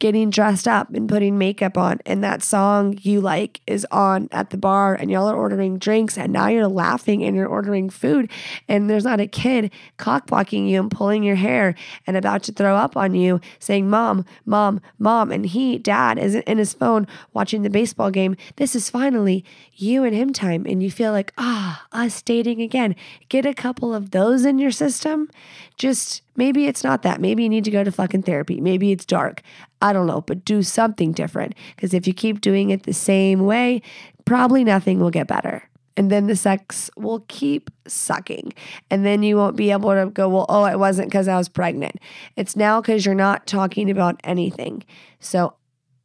[0.02, 4.50] getting dressed up and putting makeup on and that song you like is on at
[4.50, 8.30] the bar and y'all are ordering drinks and now you're laughing and you're ordering food
[8.68, 11.76] and there's not a kid cock blocking you and pulling your hair
[12.08, 16.36] and about to throw up on you saying mom mom mom and he dad is
[16.36, 18.36] in his phone watching the baseball game.
[18.56, 22.96] This is finally you and him time and you feel like ah us dating again.
[23.30, 25.30] Get a couple of those in your system?
[25.78, 29.06] Just maybe it's not that maybe you need to go to fucking therapy maybe it's
[29.06, 29.42] dark
[29.82, 31.56] I don't know, but do something different.
[31.76, 33.82] Because if you keep doing it the same way,
[34.26, 35.68] probably nothing will get better.
[35.98, 38.54] And then the sex will keep sucking.
[38.90, 41.50] And then you won't be able to go, well, oh, it wasn't because I was
[41.50, 41.98] pregnant.
[42.38, 44.84] It's now because you're not talking about anything.
[45.20, 45.56] So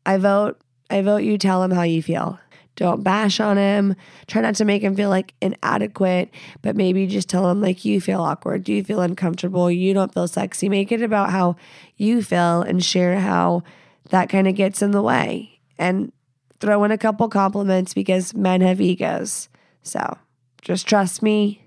[0.05, 0.59] I vote,
[0.91, 2.41] I vote you tell him how you feel.
[2.77, 3.97] Don't bash on him.
[4.27, 6.31] Try not to make him feel like inadequate,
[6.63, 8.65] but maybe just tell him like you feel awkward.
[8.65, 9.71] Do you feel uncomfortable?
[9.71, 10.69] You don't feel sexy.
[10.69, 11.57] Make it about how
[11.97, 13.63] you feel and share how
[14.11, 15.59] that kind of gets in the way.
[15.79, 16.13] And
[16.61, 19.49] throw in a couple compliments because men have egos.
[19.83, 20.17] So
[20.63, 21.63] just trust me.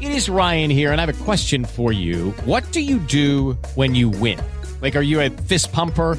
[0.00, 2.30] It is Ryan here, and I have a question for you.
[2.44, 4.40] What do you do when you win?
[4.80, 6.18] Like, are you a fist pumper?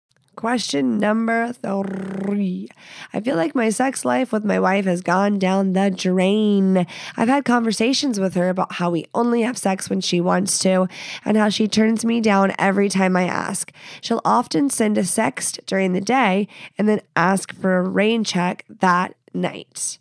[0.41, 2.67] Question number three.
[3.13, 6.87] I feel like my sex life with my wife has gone down the drain.
[7.15, 10.87] I've had conversations with her about how we only have sex when she wants to
[11.23, 13.71] and how she turns me down every time I ask.
[14.01, 18.65] She'll often send a sext during the day and then ask for a rain check
[18.67, 19.99] that night.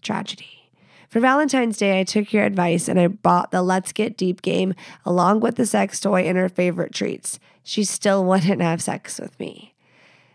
[0.00, 0.70] Tragedy.
[1.10, 4.72] For Valentine's Day, I took your advice and I bought the Let's Get Deep game
[5.04, 7.38] along with the sex toy and her favorite treats.
[7.62, 9.71] She still wouldn't have sex with me.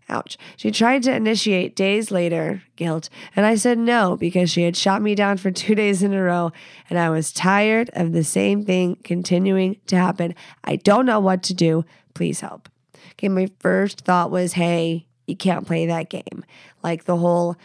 [0.10, 0.38] Ouch.
[0.56, 5.02] She tried to initiate days later, guilt, and I said no because she had shot
[5.02, 6.52] me down for two days in a row
[6.90, 10.34] and I was tired of the same thing continuing to happen.
[10.64, 11.84] I don't know what to do.
[12.14, 12.70] Please help.
[13.14, 16.46] Okay, my first thought was, hey, you can't play that game.
[16.84, 17.58] Like the whole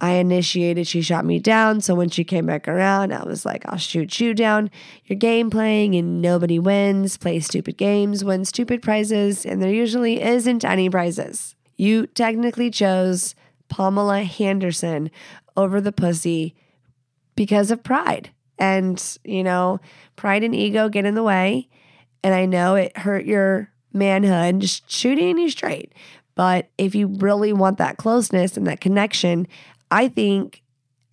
[0.00, 1.80] I initiated, she shot me down.
[1.82, 4.70] So when she came back around, I was like, I'll shoot you down.
[5.04, 7.18] You're game playing and nobody wins.
[7.18, 11.54] Play stupid games, win stupid prizes, and there usually isn't any prizes.
[11.76, 13.34] You technically chose
[13.68, 15.10] Pamela Henderson
[15.56, 16.54] over the pussy
[17.36, 18.30] because of pride.
[18.58, 19.80] And, you know,
[20.16, 21.68] pride and ego get in the way.
[22.22, 25.94] And I know it hurt your manhood, just shooting you straight.
[26.34, 29.46] But if you really want that closeness and that connection,
[29.90, 30.62] I think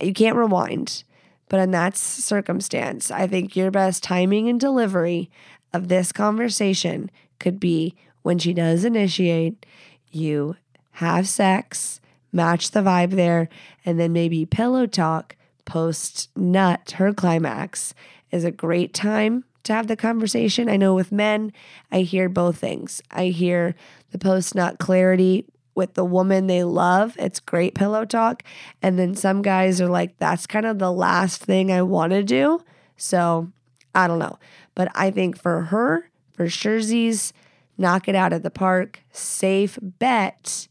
[0.02, 1.04] you can't rewind,
[1.50, 5.30] but in that circumstance, I think your best timing and delivery
[5.74, 7.10] of this conversation
[7.40, 9.66] could be when she does initiate,
[10.12, 10.56] you
[10.92, 13.50] have sex, match the vibe there,
[13.86, 15.36] and then maybe pillow talk
[15.66, 17.94] post nut, her climax
[18.32, 20.70] is a great time to have the conversation.
[20.70, 21.52] I know with men,
[21.92, 23.02] I hear both things.
[23.12, 23.76] I hear
[24.12, 25.46] the post nut clarity
[25.78, 27.16] with the woman they love.
[27.20, 28.44] It's great pillow talk.
[28.82, 32.24] And then some guys are like, that's kind of the last thing I want to
[32.24, 32.64] do.
[32.98, 33.52] So
[33.96, 34.40] I don't know.
[34.76, 37.32] But I think for her, for Scherzies,
[37.78, 39.04] knock it out of the park.
[39.12, 40.68] Safe bet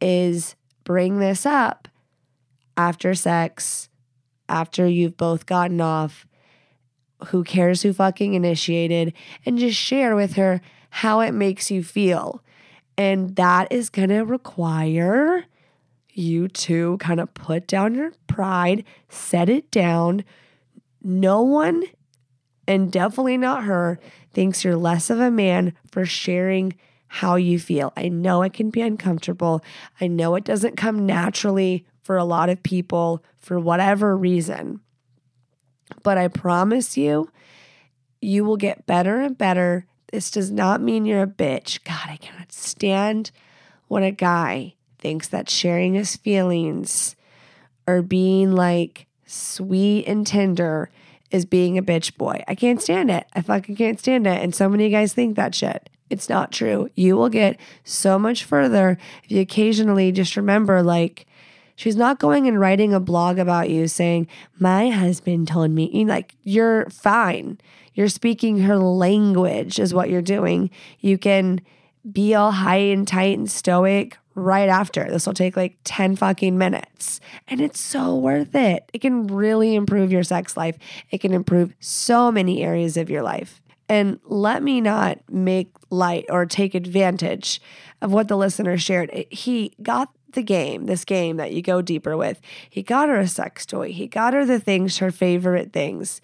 [0.00, 1.86] is bring this up
[2.76, 3.90] after sex,
[4.48, 6.26] after you've both gotten off.
[7.26, 9.12] Who cares who fucking initiated?
[9.44, 12.42] And just share with her how it makes you feel.
[12.98, 15.44] And that is going to require
[16.12, 20.24] you to kind of put down your pride, set it down.
[21.00, 21.84] No one,
[22.66, 24.00] and definitely not her,
[24.32, 26.74] thinks you're less of a man for sharing
[27.06, 27.92] how you feel.
[27.96, 29.62] I know it can be uncomfortable.
[30.00, 34.80] I know it doesn't come naturally for a lot of people for whatever reason.
[36.02, 37.30] But I promise you,
[38.20, 41.84] you will get better and better this does not mean you're a bitch.
[41.84, 43.30] God, I cannot stand
[43.88, 47.14] when a guy thinks that sharing his feelings
[47.86, 50.90] or being like sweet and tender
[51.30, 52.42] is being a bitch boy.
[52.48, 53.26] I can't stand it.
[53.34, 54.42] I fucking can't stand it.
[54.42, 55.90] And so many guys think that shit.
[56.10, 56.88] It's not true.
[56.94, 61.26] You will get so much further if you occasionally just remember, like,
[61.76, 64.26] she's not going and writing a blog about you saying,
[64.58, 67.58] My husband told me, like, you're fine.
[67.98, 70.70] You're speaking her language, is what you're doing.
[71.00, 71.60] You can
[72.08, 75.10] be all high and tight and stoic right after.
[75.10, 77.18] This will take like 10 fucking minutes.
[77.48, 78.88] And it's so worth it.
[78.92, 80.78] It can really improve your sex life.
[81.10, 83.60] It can improve so many areas of your life.
[83.88, 87.60] And let me not make light or take advantage
[88.00, 89.10] of what the listener shared.
[89.30, 92.40] He got the game, this game that you go deeper with.
[92.70, 93.90] He got her a sex toy.
[93.90, 96.20] He got her the things, her favorite things.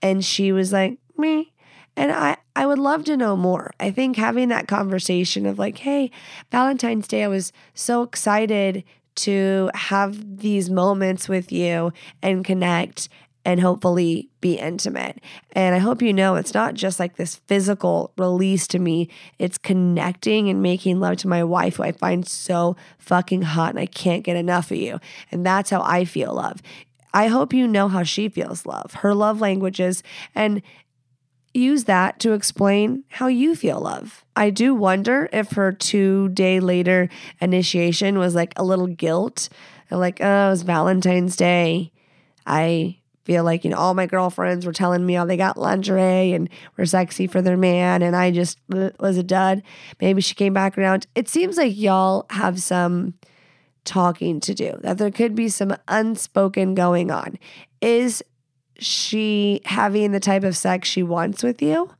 [0.00, 1.52] And she was like, me.
[1.96, 3.72] And I, I would love to know more.
[3.80, 6.10] I think having that conversation of like, hey,
[6.50, 8.84] Valentine's Day, I was so excited
[9.16, 11.92] to have these moments with you
[12.22, 13.08] and connect
[13.46, 15.20] and hopefully be intimate.
[15.52, 19.08] And I hope you know it's not just like this physical release to me,
[19.38, 23.78] it's connecting and making love to my wife, who I find so fucking hot and
[23.78, 24.98] I can't get enough of you.
[25.30, 26.60] And that's how I feel love.
[27.14, 30.02] I hope you know how she feels love, her love languages,
[30.34, 30.60] and
[31.56, 34.24] use that to explain how you feel love.
[34.34, 37.08] I do wonder if her two day later
[37.40, 39.48] initiation was like a little guilt.
[39.90, 41.92] Like, oh, it was Valentine's Day.
[42.44, 46.32] I feel like, you know, all my girlfriends were telling me, how they got lingerie
[46.32, 48.02] and were sexy for their man.
[48.02, 49.62] And I just was a dud.
[50.00, 51.06] Maybe she came back around.
[51.14, 53.14] It seems like y'all have some
[53.84, 57.38] talking to do, that there could be some unspoken going on.
[57.80, 58.22] Is
[58.78, 61.90] she having the type of sex she wants with you?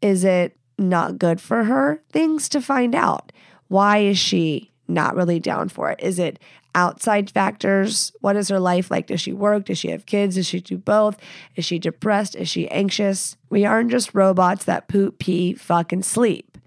[0.00, 2.02] Is it not good for her?
[2.10, 3.32] Things to find out.
[3.68, 6.00] Why is she not really down for it?
[6.00, 6.38] Is it
[6.74, 8.12] outside factors?
[8.20, 9.06] What is her life like?
[9.08, 9.66] Does she work?
[9.66, 10.36] Does she have kids?
[10.36, 11.18] Does she do both?
[11.56, 12.34] Is she depressed?
[12.34, 13.36] Is she anxious?
[13.48, 16.58] We aren't just robots that poop, pee, fuck, and sleep.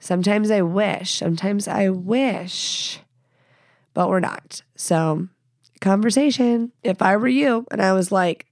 [0.00, 3.00] Sometimes I wish, sometimes I wish,
[3.94, 4.62] but we're not.
[4.76, 5.26] So,
[5.80, 6.72] conversation.
[6.84, 8.46] If I were you and I was like,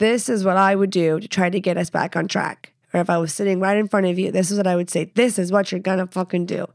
[0.00, 2.72] this is what I would do to try to get us back on track.
[2.92, 4.88] Or if I was sitting right in front of you, this is what I would
[4.88, 5.12] say.
[5.14, 6.66] This is what you're gonna fucking do.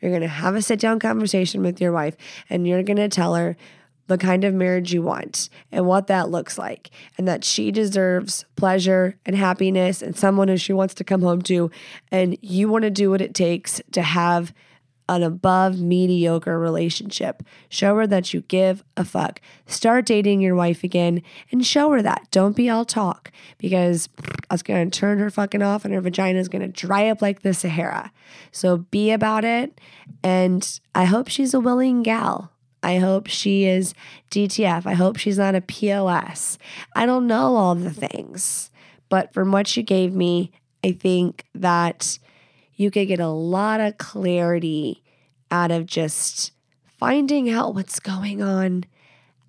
[0.00, 2.14] You're gonna have a sit down conversation with your wife
[2.50, 3.56] and you're gonna tell her
[4.06, 8.44] the kind of marriage you want and what that looks like, and that she deserves
[8.54, 11.70] pleasure and happiness and someone who she wants to come home to.
[12.12, 14.52] And you wanna do what it takes to have
[15.08, 17.42] an above mediocre relationship.
[17.68, 19.40] Show her that you give a fuck.
[19.66, 22.28] Start dating your wife again and show her that.
[22.30, 24.08] Don't be all talk because
[24.50, 27.20] it's going to turn her fucking off and her vagina is going to dry up
[27.20, 28.12] like the Sahara.
[28.50, 29.78] So be about it.
[30.22, 32.50] And I hope she's a willing gal.
[32.82, 33.94] I hope she is
[34.30, 34.84] DTF.
[34.86, 36.58] I hope she's not a POS.
[36.94, 38.70] I don't know all the things,
[39.08, 40.52] but from what she gave me,
[40.84, 42.18] I think that
[42.76, 45.02] you could get a lot of clarity
[45.50, 46.52] out of just
[46.98, 48.84] finding out what's going on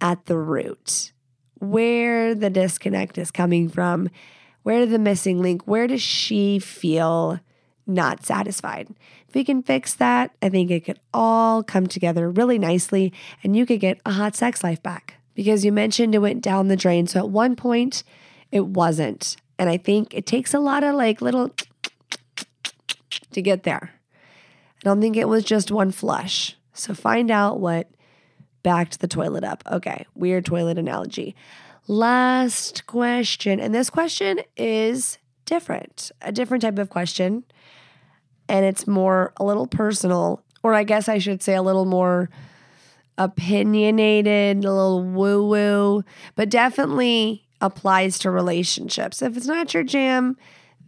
[0.01, 1.11] at the root,
[1.59, 4.09] where the disconnect is coming from,
[4.63, 7.39] where the missing link, where does she feel
[7.87, 8.89] not satisfied?
[9.27, 13.13] If we can fix that, I think it could all come together really nicely
[13.43, 15.15] and you could get a hot sex life back.
[15.33, 17.07] Because you mentioned it went down the drain.
[17.07, 18.03] So at one point,
[18.51, 19.35] it wasn't.
[19.59, 21.51] And I think it takes a lot of like little
[23.35, 23.91] to get there.
[24.77, 26.57] I don't think it was just one flush.
[26.73, 27.89] So find out what
[28.63, 29.63] backed the toilet up.
[29.71, 31.35] Okay, weird toilet analogy.
[31.87, 33.59] Last question.
[33.59, 37.45] And this question is different, a different type of question.
[38.49, 42.29] And it's more a little personal, or I guess I should say a little more
[43.17, 46.03] opinionated, a little woo woo,
[46.35, 49.21] but definitely applies to relationships.
[49.21, 50.37] If it's not your jam,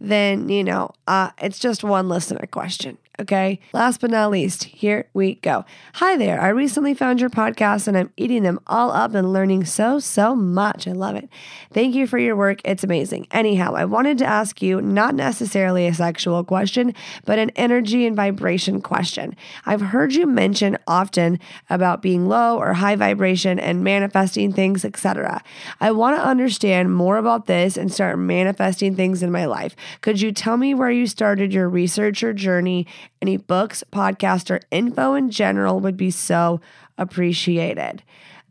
[0.00, 2.98] then, you know, uh, it's just one listener question.
[3.20, 3.58] Okay.
[3.72, 5.64] Last but not least, here we go.
[5.94, 6.40] Hi there.
[6.40, 10.36] I recently found your podcast and I'm eating them all up and learning so, so
[10.36, 10.86] much.
[10.86, 11.28] I love it.
[11.72, 12.60] Thank you for your work.
[12.64, 13.26] It's amazing.
[13.32, 16.94] Anyhow, I wanted to ask you not necessarily a sexual question,
[17.24, 19.34] but an energy and vibration question.
[19.66, 25.42] I've heard you mention often about being low or high vibration and manifesting things, etc.
[25.80, 29.74] I want to understand more about this and start manifesting things in my life.
[30.02, 32.86] Could you tell me where you started your research or journey?
[33.20, 36.60] Any books, podcast, or info in general would be so
[36.96, 38.02] appreciated.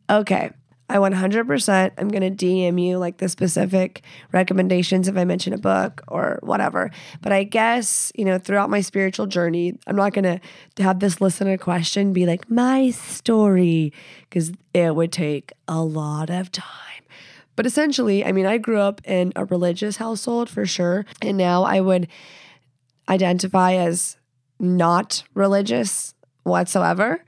[0.09, 0.51] Okay.
[0.89, 5.57] I 100% I'm going to DM you like the specific recommendations if I mention a
[5.57, 6.91] book or whatever.
[7.21, 11.19] But I guess, you know, throughout my spiritual journey, I'm not going to have this
[11.19, 13.91] listener question be like, my story,
[14.29, 17.03] because it would take a lot of time.
[17.57, 21.05] But essentially, I mean, I grew up in a religious household for sure.
[21.21, 22.07] And now I would
[23.09, 24.16] identify as
[24.59, 27.23] not religious whatsoever.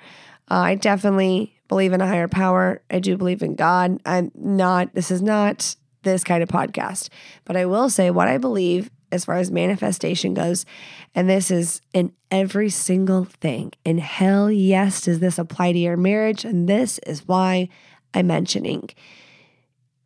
[0.49, 2.81] Uh, I definitely believe in a higher power.
[2.89, 4.01] I do believe in God.
[4.05, 7.09] I'm not, this is not this kind of podcast,
[7.45, 10.65] but I will say what I believe as far as manifestation goes.
[11.13, 13.73] And this is in every single thing.
[13.85, 16.45] And hell yes, does this apply to your marriage?
[16.45, 17.69] And this is why
[18.13, 18.89] I'm mentioning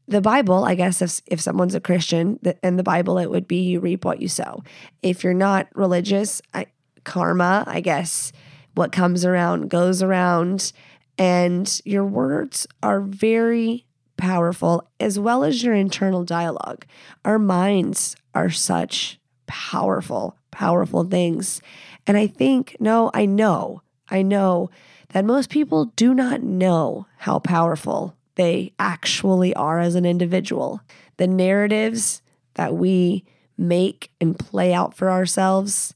[0.07, 3.61] the Bible, I guess if if someone's a Christian in the Bible, it would be
[3.61, 4.63] you reap what you sow.
[5.01, 6.65] If you're not religious, I,
[7.03, 8.31] karma, I guess
[8.75, 10.71] what comes around goes around,
[11.17, 13.85] and your words are very
[14.17, 16.85] powerful, as well as your internal dialogue.
[17.23, 21.61] Our minds are such powerful, powerful things,
[22.07, 24.69] and I think no, I know, I know
[25.09, 30.81] that most people do not know how powerful they actually are as an individual.
[31.17, 32.21] The narratives
[32.55, 33.23] that we
[33.57, 35.93] make and play out for ourselves,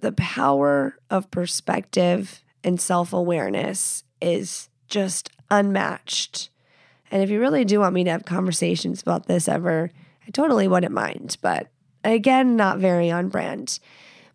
[0.00, 6.50] the power of perspective and self awareness is just unmatched.
[7.10, 9.90] And if you really do want me to have conversations about this ever,
[10.26, 11.38] I totally wouldn't mind.
[11.40, 11.68] But
[12.04, 13.78] again, not very on brand.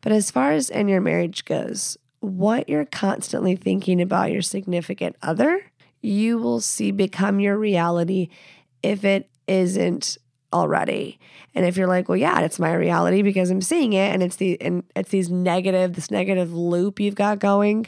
[0.02, 5.16] But as far as in your marriage goes, what you're constantly thinking about your significant
[5.22, 5.62] other,
[6.02, 8.30] you will see become your reality
[8.82, 10.18] if it isn't
[10.54, 11.20] already.
[11.56, 14.38] And if you're like, well, yeah, it's my reality because I'm seeing it and it's
[14.38, 17.88] the and it's these negative, this negative loop you've got going,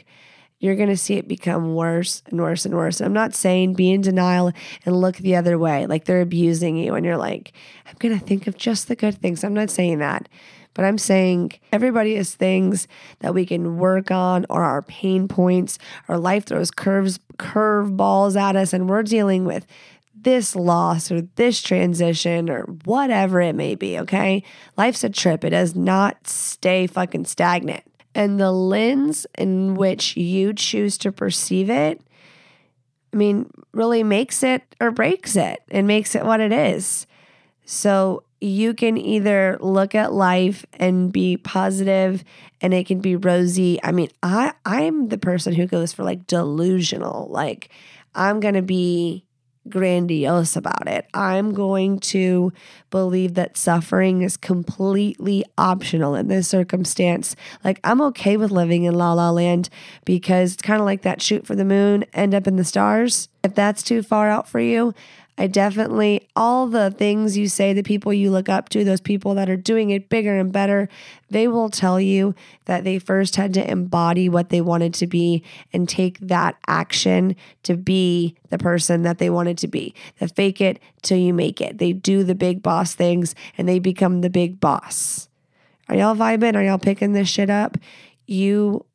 [0.58, 3.00] you're gonna see it become worse and worse and worse.
[3.00, 4.52] I'm not saying be in denial
[4.84, 7.52] and look the other way, like they're abusing you, and you're like,
[7.86, 9.44] I'm gonna think of just the good things.
[9.44, 10.28] I'm not saying that.
[10.76, 12.86] But I'm saying everybody has things
[13.20, 15.78] that we can work on or our pain points.
[16.06, 19.66] Our life throws curves, curve balls at us, and we're dealing with
[20.26, 24.42] this loss or this transition or whatever it may be, okay?
[24.76, 25.44] Life's a trip.
[25.44, 27.84] It does not stay fucking stagnant.
[28.12, 32.00] And the lens in which you choose to perceive it,
[33.12, 37.06] I mean, really makes it or breaks it and makes it what it is.
[37.64, 42.24] So you can either look at life and be positive
[42.60, 43.78] and it can be rosy.
[43.84, 47.28] I mean, I I'm the person who goes for like delusional.
[47.30, 47.70] Like
[48.12, 49.25] I'm going to be
[49.70, 51.06] grandiose about it.
[51.14, 52.52] I'm going to
[52.90, 57.36] believe that suffering is completely optional in this circumstance.
[57.64, 59.68] Like, I'm okay with living in La La Land
[60.04, 63.28] because it's kind of like that shoot for the moon, end up in the stars.
[63.42, 64.94] If that's too far out for you,
[65.38, 69.34] I definitely, all the things you say, the people you look up to, those people
[69.34, 70.88] that are doing it bigger and better,
[71.28, 72.34] they will tell you
[72.64, 75.42] that they first had to embody what they wanted to be
[75.74, 79.94] and take that action to be the person that they wanted to be.
[80.18, 81.76] They fake it till you make it.
[81.76, 85.28] They do the big boss things and they become the big boss.
[85.88, 86.56] Are y'all vibing?
[86.56, 87.76] Are y'all picking this shit up?
[88.26, 88.86] You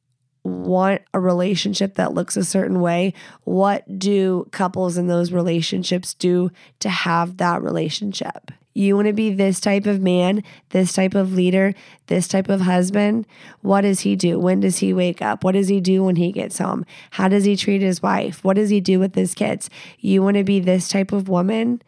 [0.44, 3.14] want a relationship that looks a certain way,
[3.44, 8.52] what do couples in those relationships do to have that relationship?
[8.74, 11.74] You want to be this type of man, this type of leader,
[12.08, 13.28] this type of husband.
[13.62, 14.40] What does he do?
[14.40, 15.44] When does he wake up?
[15.44, 16.86] What does he do when he gets home?
[17.12, 18.44] How does he treat his wife?
[18.44, 19.70] What does he do with his kids?
[20.00, 21.82] You want to be this type of woman?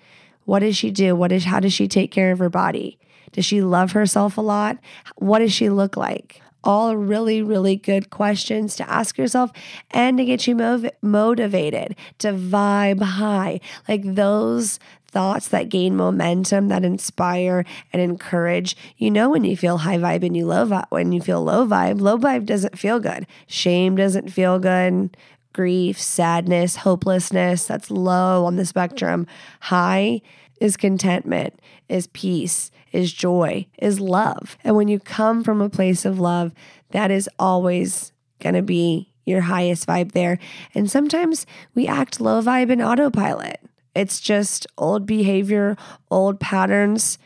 [0.43, 1.15] What does she do?
[1.15, 2.97] What is how does she take care of her body?
[3.31, 4.77] Does she love herself a lot?
[5.15, 6.42] What does she look like?
[6.63, 9.51] All really, really good questions to ask yourself
[9.91, 13.59] and to get you mov- motivated to vibe high.
[13.87, 14.79] Like those
[15.13, 18.75] thoughts that gain momentum, that inspire and encourage.
[18.97, 20.85] You know when you feel high vibe and you low vibe.
[20.89, 23.27] When you feel low vibe, low vibe doesn't feel good.
[23.47, 25.15] Shame doesn't feel good.
[25.53, 29.27] Grief, sadness, hopelessness, that's low on the spectrum.
[29.59, 30.21] High
[30.59, 31.59] is contentment,
[31.89, 34.57] is peace, is joy, is love.
[34.63, 36.53] And when you come from a place of love,
[36.91, 40.39] that is always going to be your highest vibe there.
[40.73, 43.59] And sometimes we act low vibe in autopilot.
[43.95, 45.75] It's just old behavior,
[46.09, 47.17] old patterns.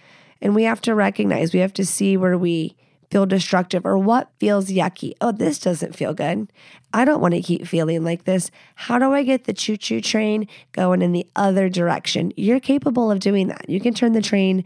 [0.41, 2.75] And we have to recognize, we have to see where we
[3.09, 5.13] feel destructive or what feels yucky.
[5.21, 6.51] Oh, this doesn't feel good.
[6.93, 8.51] I don't want to keep feeling like this.
[8.75, 12.33] How do I get the choo choo train going in the other direction?
[12.35, 13.69] You're capable of doing that.
[13.69, 14.65] You can turn the train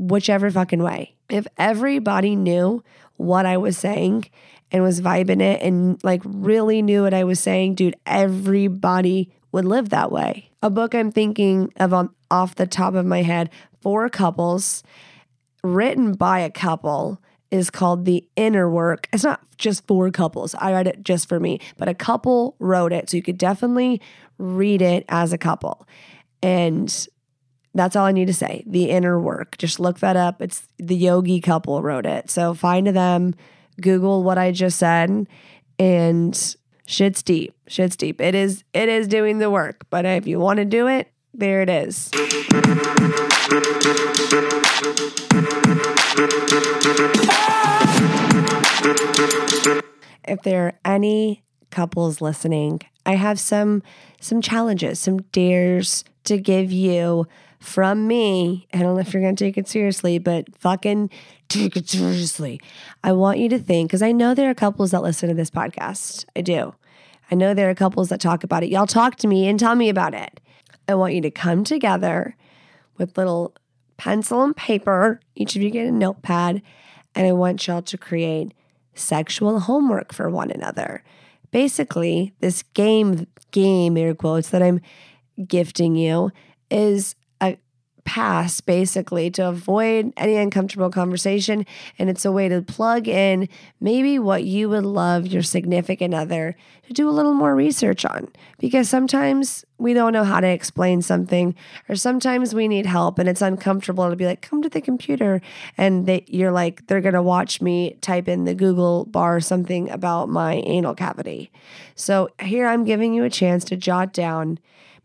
[0.00, 1.14] whichever fucking way.
[1.28, 2.82] If everybody knew
[3.16, 4.24] what I was saying
[4.72, 9.66] and was vibing it and like really knew what I was saying, dude, everybody would
[9.66, 10.50] live that way.
[10.62, 13.50] A book I'm thinking of on, off the top of my head
[13.82, 14.82] for couples,
[15.62, 17.20] written by a couple,
[17.50, 19.08] is called The Inner Work.
[19.12, 20.54] It's not just for couples.
[20.54, 23.10] I read it just for me, but a couple wrote it.
[23.10, 24.00] So you could definitely
[24.38, 25.86] read it as a couple.
[26.42, 27.06] And
[27.74, 28.64] that's all I need to say.
[28.66, 29.56] The inner work.
[29.58, 30.42] Just look that up.
[30.42, 32.30] It's the yogi couple wrote it.
[32.30, 33.34] So find them,
[33.80, 35.26] Google what I just said,
[35.78, 36.56] and
[36.86, 37.54] shit's deep.
[37.68, 38.20] Shit's deep.
[38.20, 39.86] It is it is doing the work.
[39.90, 42.10] But if you want to do it, there it is.
[50.24, 53.82] If there are any couples listening, I have some
[54.20, 57.26] some challenges, some dares to give you
[57.60, 58.66] from me.
[58.72, 61.10] I don't know if you're going to take it seriously, but fucking
[61.48, 62.60] take it seriously.
[63.04, 65.50] I want you to think because I know there are couples that listen to this
[65.50, 66.24] podcast.
[66.34, 66.74] I do.
[67.30, 68.70] I know there are couples that talk about it.
[68.70, 70.40] Y'all talk to me and tell me about it.
[70.88, 72.34] I want you to come together
[72.98, 73.54] with little
[73.98, 75.20] pencil and paper.
[75.36, 76.62] Each of you get a notepad,
[77.14, 78.52] and I want y'all to create
[78.94, 81.04] sexual homework for one another.
[81.50, 84.80] Basically, this game, game, air quotes, that I'm
[85.46, 86.32] gifting you
[86.70, 87.14] is
[88.04, 91.66] pass basically to avoid any uncomfortable conversation.
[91.98, 93.48] And it's a way to plug in
[93.80, 98.28] maybe what you would love your significant other to do a little more research on.
[98.58, 101.54] Because sometimes we don't know how to explain something,
[101.88, 105.40] or sometimes we need help and it's uncomfortable to be like, come to the computer.
[105.78, 109.90] And they, you're like, they're going to watch me type in the Google bar something
[109.90, 111.50] about my anal cavity.
[111.94, 114.58] So here I'm giving you a chance to jot down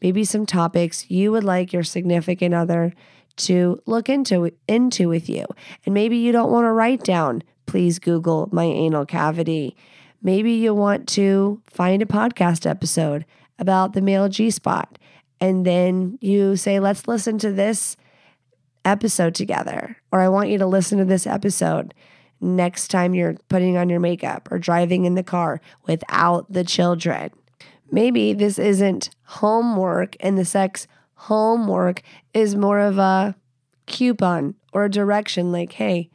[0.05, 2.93] maybe some topics you would like your significant other
[3.35, 5.47] to look into into with you.
[5.83, 9.75] And maybe you don't want to write down, please Google my anal cavity.
[10.21, 13.25] Maybe you want to find a podcast episode
[13.57, 14.99] about the male G spot.
[15.41, 17.97] And then you say, let's listen to this
[18.85, 19.97] episode together.
[20.11, 21.95] Or I want you to listen to this episode
[22.39, 27.31] next time you're putting on your makeup or driving in the car without the children.
[27.91, 32.01] Maybe this isn't homework and the sex homework
[32.33, 33.35] is more of a
[33.85, 36.09] coupon or a direction like, hey,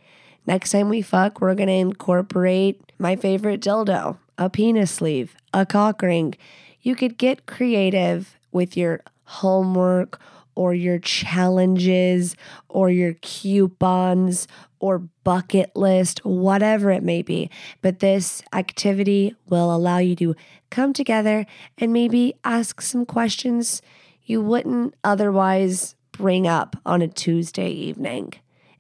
[0.47, 5.65] next time we fuck, we're going to incorporate my favorite dildo, a penis sleeve, a
[5.65, 6.35] cock ring.
[6.83, 10.21] You could get creative with your homework
[10.55, 12.37] or your challenges
[12.69, 14.49] or your coupons
[14.81, 17.51] or bucket list, whatever it may be.
[17.83, 20.35] But this activity will allow you to
[20.71, 21.47] come together
[21.79, 23.83] and maybe ask some questions
[24.25, 28.33] you wouldn't otherwise bring up on a Tuesday evening.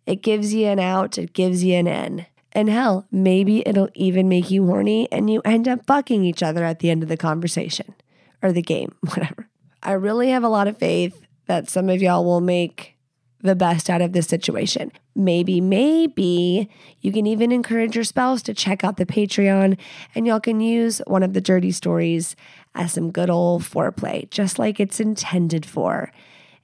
[0.06, 2.26] It gives you an out, it gives you an in.
[2.52, 6.64] And hell, maybe it'll even make you horny and you end up fucking each other
[6.64, 7.94] at the end of the conversation
[8.42, 9.48] or the game, whatever.
[9.82, 12.96] I really have a lot of faith that some of y'all will make
[13.40, 14.92] the best out of this situation.
[15.20, 16.70] Maybe, maybe
[17.02, 19.76] you can even encourage your spouse to check out the Patreon
[20.14, 22.34] and y'all can use one of the dirty stories
[22.74, 26.10] as some good old foreplay, just like it's intended for.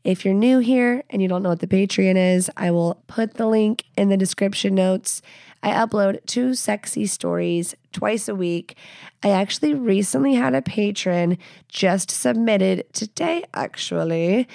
[0.04, 3.34] If you're new here and you don't know what the Patreon is, I will put
[3.34, 5.20] the link in the description notes.
[5.62, 8.76] I upload two sexy stories twice a week.
[9.22, 11.36] I actually recently had a patron
[11.68, 14.48] just submitted today, actually,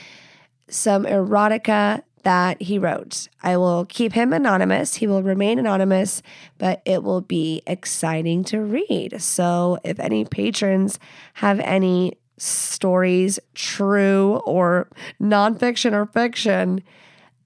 [0.69, 3.27] some erotica that he wrote.
[3.43, 4.95] I will keep him anonymous.
[4.95, 6.21] He will remain anonymous,
[6.57, 9.21] but it will be exciting to read.
[9.21, 10.99] So if any patrons
[11.35, 14.87] have any stories, true or
[15.21, 16.81] nonfiction or fiction,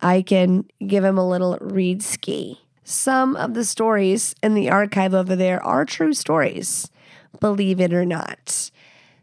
[0.01, 2.61] I can give him a little read ski.
[2.83, 6.89] Some of the stories in the archive over there are true stories,
[7.39, 8.69] believe it or not.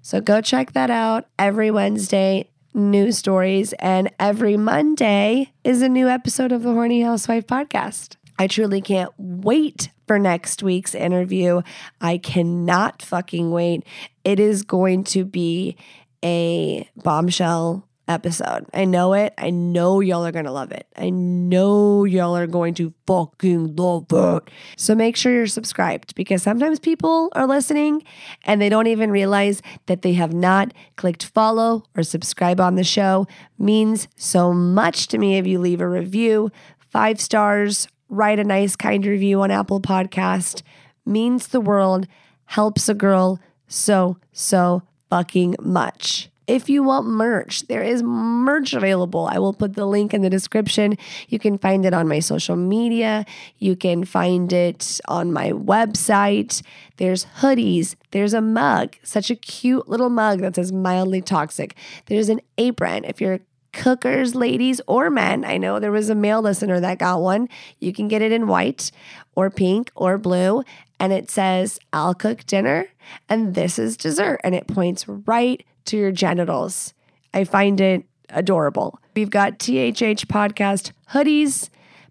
[0.00, 6.08] So go check that out every Wednesday, new stories, and every Monday is a new
[6.08, 8.16] episode of the Horny Housewife podcast.
[8.38, 11.62] I truly can't wait for next week's interview.
[12.00, 13.84] I cannot fucking wait.
[14.24, 15.76] It is going to be
[16.24, 18.66] a bombshell episode.
[18.74, 19.32] I know it.
[19.38, 20.86] I know y'all are going to love it.
[20.96, 24.50] I know y'all are going to fucking love it.
[24.76, 28.02] So make sure you're subscribed because sometimes people are listening
[28.44, 32.84] and they don't even realize that they have not clicked follow or subscribe on the
[32.84, 33.26] show.
[33.58, 38.76] Means so much to me if you leave a review, five stars, write a nice
[38.76, 40.62] kind review on Apple Podcast.
[41.06, 42.06] Means the world,
[42.46, 46.31] helps a girl so so fucking much.
[46.52, 49.26] If you want merch, there is merch available.
[49.26, 50.98] I will put the link in the description.
[51.28, 53.24] You can find it on my social media.
[53.56, 56.60] You can find it on my website.
[56.98, 57.94] There's hoodies.
[58.10, 61.74] There's a mug, such a cute little mug that says mildly toxic.
[62.04, 63.06] There's an apron.
[63.06, 63.40] If you're
[63.72, 65.46] cookers, ladies, or men.
[65.46, 67.48] I know there was a male listener that got one.
[67.80, 68.92] You can get it in white
[69.34, 70.64] or pink or blue.
[71.00, 72.88] And it says, I'll cook dinner
[73.26, 74.42] and this is dessert.
[74.44, 76.94] And it points right to your genitals.
[77.34, 78.98] I find it adorable.
[79.14, 81.68] We've got THH podcast hoodies,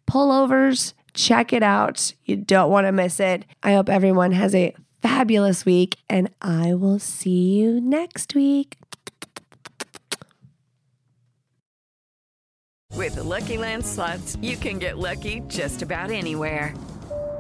[0.08, 0.94] pullovers.
[1.14, 2.14] Check it out.
[2.26, 3.46] You don't want to miss it.
[3.64, 8.78] I hope everyone has a fabulous week, and I will see you next week.
[12.96, 16.74] With the Lucky Land slots, you can get lucky just about anywhere.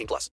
[0.00, 0.30] 18 plus.